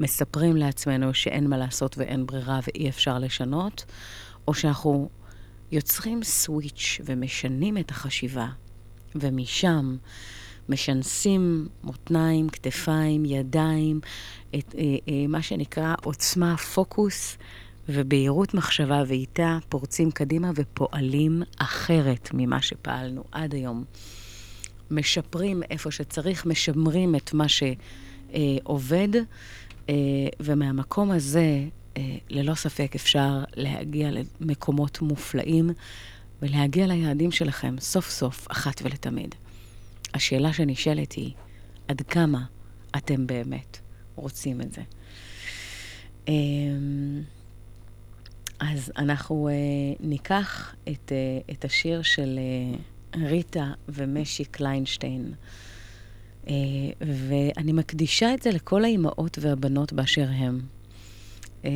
[0.00, 3.84] ומספרים לעצמנו שאין מה לעשות ואין ברירה ואי אפשר לשנות,
[4.48, 5.08] או שאנחנו
[5.72, 8.48] יוצרים סוויץ' ומשנים את החשיבה,
[9.14, 9.96] ומשם
[10.68, 14.00] משנסים מותניים, כתפיים, ידיים,
[14.54, 17.38] את אה, אה, מה שנקרא עוצמה, פוקוס
[17.88, 23.84] ובהירות מחשבה, ואיתה פורצים קדימה ופועלים אחרת ממה שפעלנו עד היום.
[24.90, 29.20] משפרים איפה שצריך, משמרים את מה שעובד, אה,
[30.40, 31.64] ומהמקום הזה
[31.96, 35.70] אה, ללא ספק אפשר להגיע למקומות מופלאים
[36.42, 39.34] ולהגיע ליעדים שלכם סוף סוף, אחת ולתמיד.
[40.14, 41.32] השאלה שנשאלת היא,
[41.88, 42.44] עד כמה
[42.96, 43.78] אתם באמת
[44.16, 44.82] רוצים את זה?
[46.28, 47.22] אמ,
[48.60, 49.54] אז אנחנו אה,
[50.00, 52.38] ניקח את, אה, את השיר של
[53.16, 55.34] ריטה ומשי קליינשטיין,
[57.00, 60.60] ואני מקדישה את זה לכל האימהות והבנות באשר הם.
[61.64, 61.70] אה,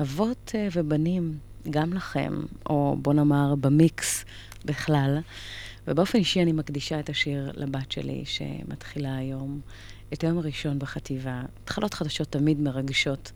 [0.00, 1.38] אבות אה, ובנים,
[1.70, 4.24] גם לכם, או בוא נאמר במיקס
[4.64, 5.18] בכלל.
[5.88, 9.60] ובאופן אישי אני מקדישה את השיר לבת שלי, שמתחילה היום
[10.12, 11.42] את היום הראשון בחטיבה.
[11.62, 13.32] התחלות חדשות תמיד מרגשות.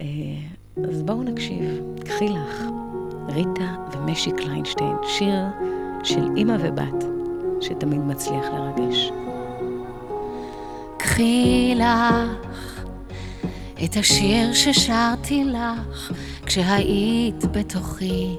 [0.00, 0.06] אה,
[0.90, 1.82] אז בואו נקשיב.
[2.04, 2.62] קחי לך,
[3.28, 5.44] ריטה ומשי קליינשטיין, שיר
[6.04, 7.15] של אימא ובת,
[7.60, 9.12] שתמיד מצליח לרגש.
[10.96, 12.84] קחי לך
[13.84, 16.12] את השיר ששרתי לך
[16.46, 18.36] כשהיית בתוכי,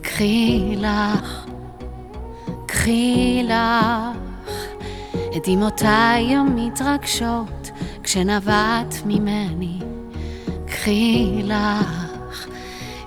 [0.00, 1.46] קחי לך,
[2.66, 4.18] קחי לך
[5.36, 7.70] את דמעותיי המתרגשות
[8.02, 9.78] כשנבעת ממני,
[10.66, 12.46] קחי לך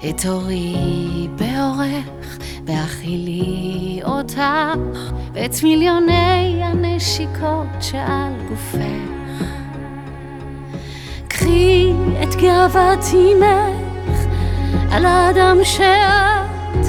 [0.10, 4.42] את אורי באורך והכילי אותך
[5.34, 9.46] ואת מיליוני הנשיקות שעל גופך.
[11.28, 14.26] קחי את גאוות אימך
[14.92, 16.86] על האדם שאת,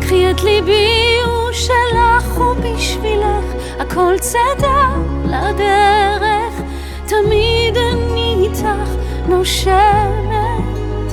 [0.00, 3.44] קחי את ליבי הוא שלך ובשבילך
[3.78, 4.90] הכל צדה
[5.24, 6.62] לדרך,
[7.06, 8.90] תמיד אני איתך
[9.28, 11.12] נושמת,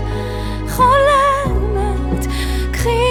[0.67, 2.25] חולמת,
[2.71, 3.10] קחי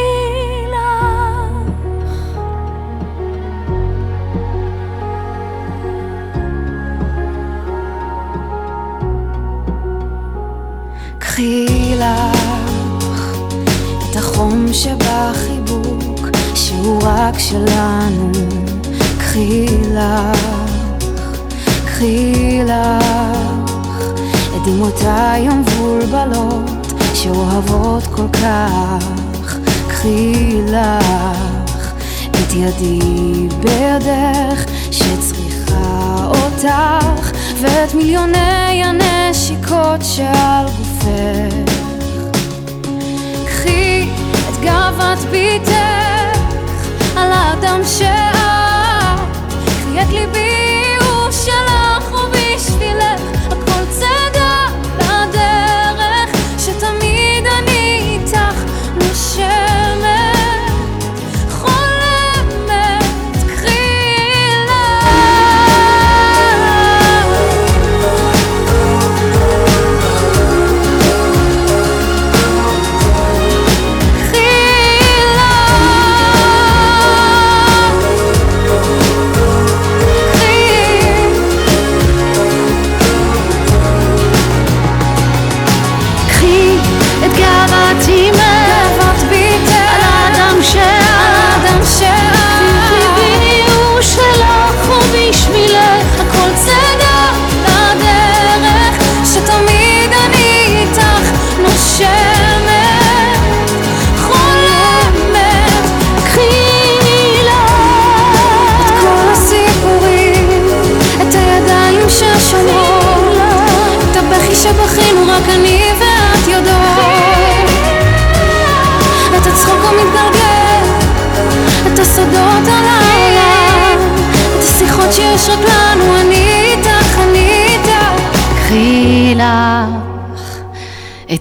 [11.40, 13.36] קחי לך
[14.10, 18.32] את החום שבחיבוק שהוא רק שלנו.
[19.18, 20.38] קחי לך,
[21.84, 23.04] קחי לך
[24.56, 29.04] את דמעותיי המבולבלות שאוהבות כל כך,
[29.88, 31.92] קחי לך
[32.30, 37.30] את ידי בידך שצריכה אותך,
[37.60, 40.89] ואת מיליוני הנשיקות שעל גופך.
[43.46, 44.08] קחי
[44.48, 45.70] את גאוות ביתך
[47.16, 49.20] על האדם שאת,
[49.66, 50.59] קחי את ליבי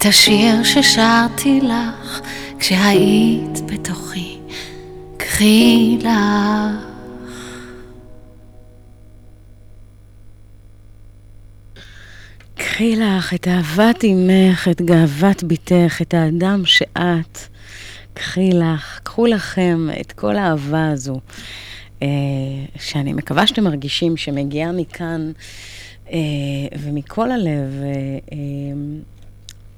[0.10, 2.22] השיר ששרתי לך
[2.60, 4.38] כשהיית בתוכי
[5.18, 6.86] קחי לך
[12.56, 17.40] קחי לך את אהבת אמך, את גאוות בתך, את האדם שאת.
[18.14, 21.20] קחי לך, קחו לכם את כל האהבה הזו,
[22.02, 22.08] אה,
[22.80, 25.32] שאני מקווה שאתם מרגישים שמגיעה מכאן
[26.12, 26.18] אה,
[26.80, 28.38] ומכל הלב אה,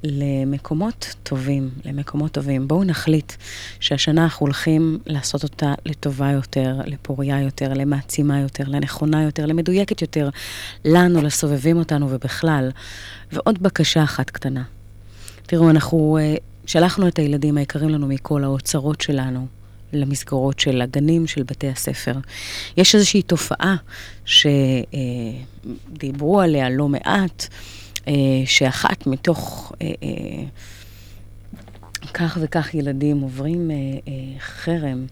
[0.04, 2.68] למקומות טובים, למקומות טובים.
[2.68, 3.34] בואו נחליט
[3.80, 10.30] שהשנה אנחנו הולכים לעשות אותה לטובה יותר, לפוריה יותר, למעצימה יותר, לנכונה יותר, למדויקת יותר,
[10.86, 12.70] לנו, לסובבים אותנו ובכלל.
[13.32, 14.64] ועוד בקשה אחת קטנה.
[15.45, 16.22] תראו, אנחנו uh,
[16.66, 19.47] שלחנו את הילדים היקרים לנו מכל האוצרות שלנו
[19.93, 22.14] למסגרות של הגנים, של בתי הספר.
[22.78, 23.76] יש איזושהי תופעה
[24.26, 24.91] שדיברו
[26.41, 27.80] עליה לא מעט, אה,
[28.45, 30.43] שאחת מתוך אה, אה,
[32.14, 33.76] כך וכך ילדים עוברים אה,
[34.08, 35.06] אה, חרם,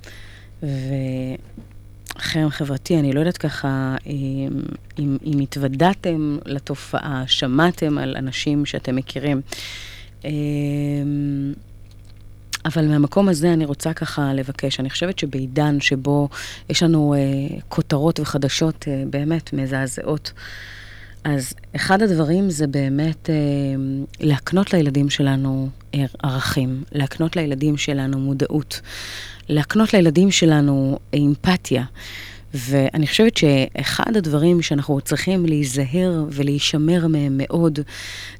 [2.16, 3.96] וחרם חברתי, אני לא יודעת ככה
[5.00, 9.42] אם, אם, התוודעתם לתופעה, שמעתם על אנשים שאתם מכירים.
[10.26, 10.32] אה,
[12.66, 16.30] אבל מהמקום הזה אני רוצה ככה לבקש, אני חושבת שבעידן שבו
[16.70, 20.32] יש לנו אה, כותרות וחדשות אה, באמת מזעזעות,
[21.24, 23.36] אז אחד הדברים זה באמת אה,
[24.20, 28.82] להקנות לילדים שלנו ער- ערכים, להקנות לילדים שלנו מודעות,
[29.50, 31.84] להקנות לילדים שלנו אמפתיה.
[32.54, 37.80] ואני חושבת שאחד הדברים שאנחנו צריכים להיזהר ולהישמר מהם מאוד,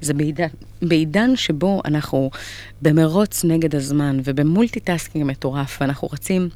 [0.02, 0.48] זה בעידן,
[0.82, 2.30] בעידן שבו אנחנו
[2.82, 6.50] במרוץ נגד הזמן וב multitasking מטורף, ואנחנו רצים...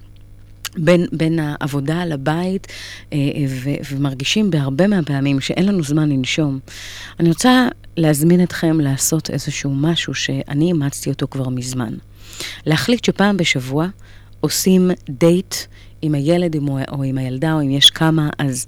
[0.78, 2.68] בין, בין העבודה לבית,
[3.14, 3.18] אה,
[3.50, 6.60] ו, ומרגישים בהרבה מהפעמים שאין לנו זמן לנשום.
[7.20, 7.68] אני רוצה
[7.98, 11.94] להזמין אתכם לעשות איזשהו משהו שאני אימצתי אותו כבר מזמן.
[12.66, 13.88] להחליט שפעם בשבוע
[14.40, 15.56] עושים דייט
[16.04, 18.66] עם הילד עם, או עם הילדה, או אם יש כמה, אז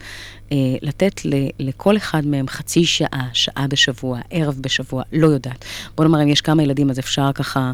[0.51, 5.65] אה, לתת ל, לכל אחד מהם חצי שעה, שעה בשבוע, ערב בשבוע, לא יודעת.
[5.95, 7.71] בוא נאמר, אם יש כמה ילדים, אז אפשר ככה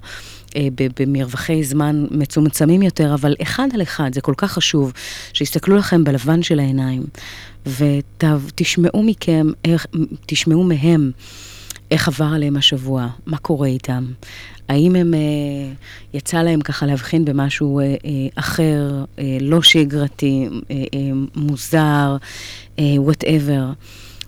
[0.55, 0.67] אה,
[0.99, 4.93] במרווחי זמן מצומצמים יותר, אבל אחד על אחד, זה כל כך חשוב,
[5.33, 7.03] שיסתכלו לכם בלבן של העיניים,
[7.65, 9.85] ותשמעו מכם, איך,
[10.25, 11.11] תשמעו מהם.
[11.91, 14.05] איך עבר עליהם השבוע, מה קורה איתם,
[14.71, 15.19] האם הם, אה,
[16.13, 17.95] יצא להם ככה להבחין במשהו אה, אה,
[18.35, 19.03] אחר,
[19.41, 20.49] לא שגרתי,
[21.35, 22.17] מוזר,
[22.79, 23.65] וואטאבר.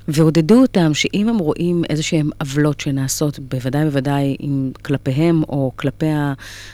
[0.07, 6.05] ועודדו אותם שאם הם רואים איזה שהם עוולות שנעשות, בוודאי בוודאי עם כלפיהם או כלפי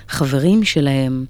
[0.09, 1.25] החברים שלהם,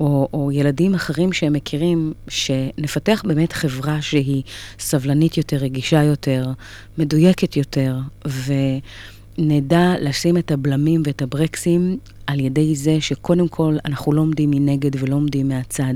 [0.00, 4.42] או, או ילדים אחרים שהם מכירים, שנפתח באמת חברה שהיא
[4.78, 6.46] סבלנית יותר, רגישה יותר,
[6.98, 7.96] מדויקת יותר,
[9.40, 15.02] ונדע לשים את הבלמים ואת הברקסים על ידי זה שקודם כל אנחנו לא עומדים מנגד
[15.02, 15.94] ולא עומדים מהצד,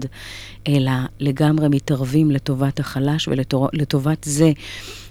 [0.69, 4.53] אלא לגמרי מתערבים לטובת החלש ולטובת זה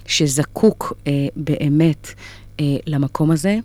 [0.06, 2.08] שזקוק אה, באמת
[2.60, 3.58] אה, למקום הזה.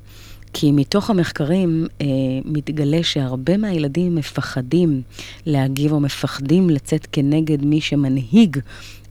[0.53, 2.05] כי מתוך המחקרים אה,
[2.45, 5.01] מתגלה שהרבה מהילדים מפחדים
[5.45, 8.57] להגיב או מפחדים לצאת כנגד מי שמנהיג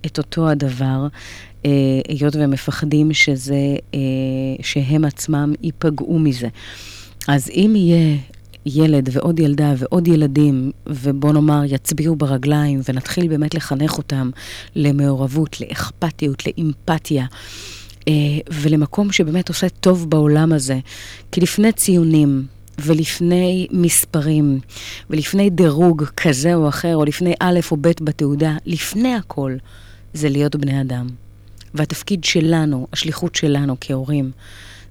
[0.06, 1.06] את אותו הדבר,
[2.08, 4.00] היות והם מפחדים שזה, אה,
[4.62, 6.48] שהם עצמם ייפגעו מזה.
[7.28, 8.16] אז אם יהיה
[8.66, 14.30] ילד ועוד ילדה ועוד ילדים, ובוא נאמר, יצביעו ברגליים ונתחיל באמת לחנך אותם
[14.76, 17.26] למעורבות, לאכפתיות, לאמפתיה.
[18.08, 18.12] אה,
[18.50, 20.78] ולמקום שבאמת עושה טוב בעולם הזה.
[21.32, 22.46] כי לפני ציונים,
[22.78, 24.60] ולפני מספרים,
[25.10, 29.56] ולפני דירוג כזה או אחר, או לפני א' או ב' בתעודה, לפני הכל,
[30.14, 31.06] זה להיות בני אדם.
[31.74, 34.30] והתפקיד שלנו, השליחות שלנו כהורים,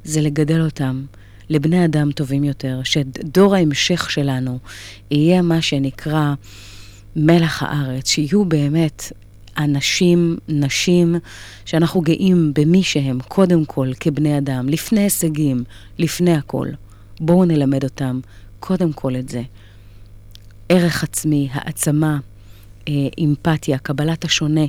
[0.04, 1.06] זה לגדל אותם
[1.50, 4.60] לבני אדם טובים יותר, שדור ההמשך שלנו
[5.12, 6.34] יהיה מה שנקרא
[7.16, 9.12] מלח הארץ, שיהיו באמת
[9.58, 11.16] אנשים, נשים,
[11.66, 15.64] שאנחנו גאים במי שהם, קודם כל, כבני אדם, לפני הישגים,
[16.00, 16.68] לפני הכל.
[17.20, 18.20] בואו נלמד אותם
[18.60, 19.42] קודם כל את זה.
[20.70, 22.20] ערך עצמי, העצמה,
[22.88, 24.66] אה, אמפתיה, קבלת השונה.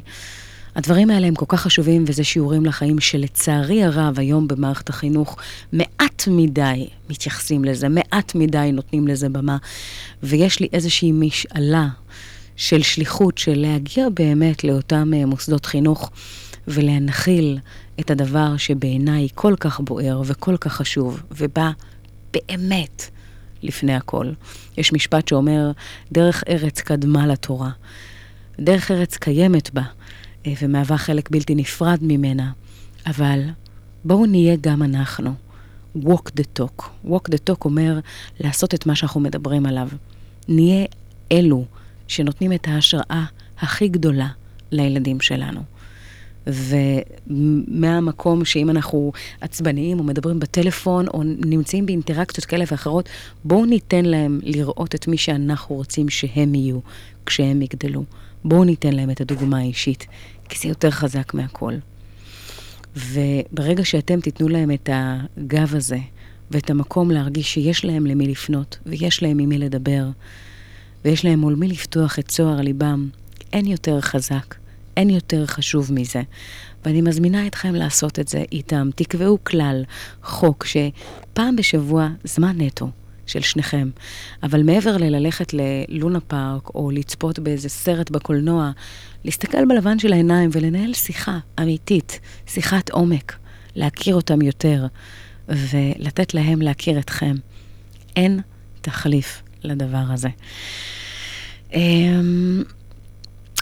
[0.77, 5.37] הדברים האלה הם כל כך חשובים, וזה שיעורים לחיים שלצערי הרב היום במערכת החינוך
[5.73, 9.57] מעט מדי מתייחסים לזה, מעט מדי נותנים לזה במה,
[10.23, 11.89] ויש לי איזושהי משאלה
[12.57, 16.11] של שליחות, של להגיע באמת לאותם אה, מוסדות חינוך
[16.69, 17.59] ולהנחיל
[18.01, 21.71] את הדבר שבעיניי כל כך בוער וכל כך חשוב, ובא
[22.33, 23.11] באמת
[23.63, 24.33] לפני הכל.
[24.77, 25.71] יש משפט שאומר,
[26.13, 27.71] דרך ארץ קדמה לתורה.
[28.61, 29.83] דרך ארץ קיימת בה,
[30.47, 32.53] ומהווה חלק בלתי נפרד ממנה,
[33.07, 33.41] אבל
[34.05, 35.35] בואו נהיה גם אנחנו.
[35.97, 36.83] walk the talk.
[37.05, 38.01] walk the talk אומר
[38.41, 39.89] לעשות את מה שאנחנו מדברים עליו.
[40.49, 40.87] נהיה
[41.33, 41.65] אלו
[42.09, 43.25] שנותנים את ההשראה
[43.59, 44.29] הכי גדולה
[44.71, 45.61] לילדים שלנו.
[46.47, 53.09] ומהמקום שאם אנחנו עצבניים או מדברים בטלפון או נמצאים באינטראקציות כאלה ואחרות,
[53.45, 56.79] בואו ניתן להם לראות את מי שאנחנו רוצים שהם יהיו
[57.27, 58.05] כשהם יגדלו.
[58.45, 60.07] בואו ניתן להם את הדוגמה האישית,
[60.49, 61.75] כי זה יותר חזק מהכל.
[62.97, 65.99] וברגע שאתם תיתנו להם את הגב הזה
[66.51, 70.05] ואת המקום להרגיש שיש להם למי לפנות ויש להם עם מי לדבר,
[71.05, 73.09] ויש להם מול מי לפתוח את צוהר ליבם,
[73.53, 74.55] אין יותר חזק,
[74.97, 76.23] אין יותר חשוב מזה.
[76.85, 78.91] ואני מזמינה אתכם לעשות את זה איתם.
[78.95, 79.85] תקבעו כלל,
[80.23, 82.91] חוק, שפעם בשבוע, זמן נטו.
[83.29, 83.91] של שניכם.
[84.43, 88.71] אבל מעבר לללכת ללונה פארק או לצפות באיזה סרט בקולנוע,
[89.25, 93.37] להסתכל בלבן של העיניים ולנהל שיחה אמיתית, שיחת עומק,
[93.75, 94.87] להכיר אותם יותר
[95.49, 97.35] ולתת להם להכיר אתכם.
[98.17, 98.41] אין
[98.81, 100.29] תחליף לדבר הזה.
[101.75, 102.63] אמ,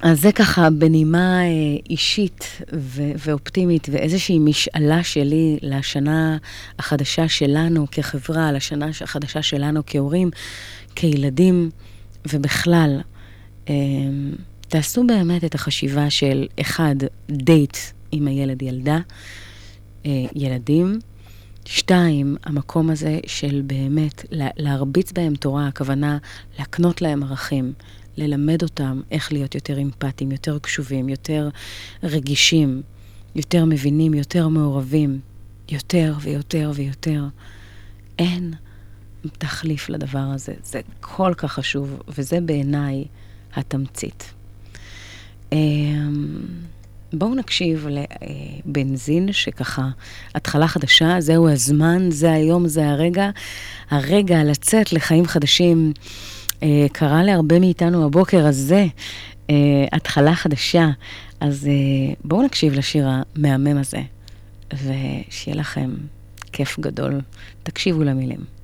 [0.03, 1.47] אז זה ככה בנימה אה,
[1.91, 6.37] אישית ו- ואופטימית ואיזושהי משאלה שלי לשנה
[6.79, 10.31] החדשה שלנו כחברה, לשנה החדשה שלנו כהורים,
[10.95, 11.71] כילדים
[12.33, 13.01] ובכלל.
[13.69, 14.33] אמ,
[14.69, 16.97] תעשו באמת את החשיבה של אחד,
[17.31, 17.77] דייט
[18.13, 18.99] עם הילד ילדה,
[20.07, 20.99] אה, ילדים.
[21.65, 26.19] שתיים, המקום הזה של באמת להרביץ בהם תורה, הכוונה
[26.59, 27.73] להקנות להם ערכים,
[28.17, 31.49] ללמד אותם איך להיות יותר אמפתיים, יותר קשובים, יותר
[32.03, 32.83] רגישים,
[33.35, 35.21] יותר מבינים, יותר מעורבים,
[35.69, 37.25] יותר ויותר ויותר.
[38.19, 38.55] אין
[39.39, 40.55] תחליף לדבר הזה.
[40.63, 43.05] זה כל כך חשוב, וזה בעיניי
[43.55, 44.33] התמצית.
[45.53, 46.39] אמ,
[47.13, 47.87] בואו נקשיב
[48.67, 49.89] לבנזין, שככה,
[50.35, 53.31] התחלה חדשה, זהו הזמן, זה היום, זה הרגע.
[53.91, 55.93] הרגע לצאת לחיים חדשים.
[56.63, 58.87] אה, קרה להרבה מאיתנו הבוקר הזה,
[59.51, 59.55] אה,
[59.93, 60.91] התחלה חדשה.
[61.41, 64.01] אז אה, בואו נקשיב לשיר המהמם הזה,
[64.73, 65.91] ושיהיה לכם
[66.53, 67.21] כיף גדול.
[67.63, 68.56] תקשיבו למילים.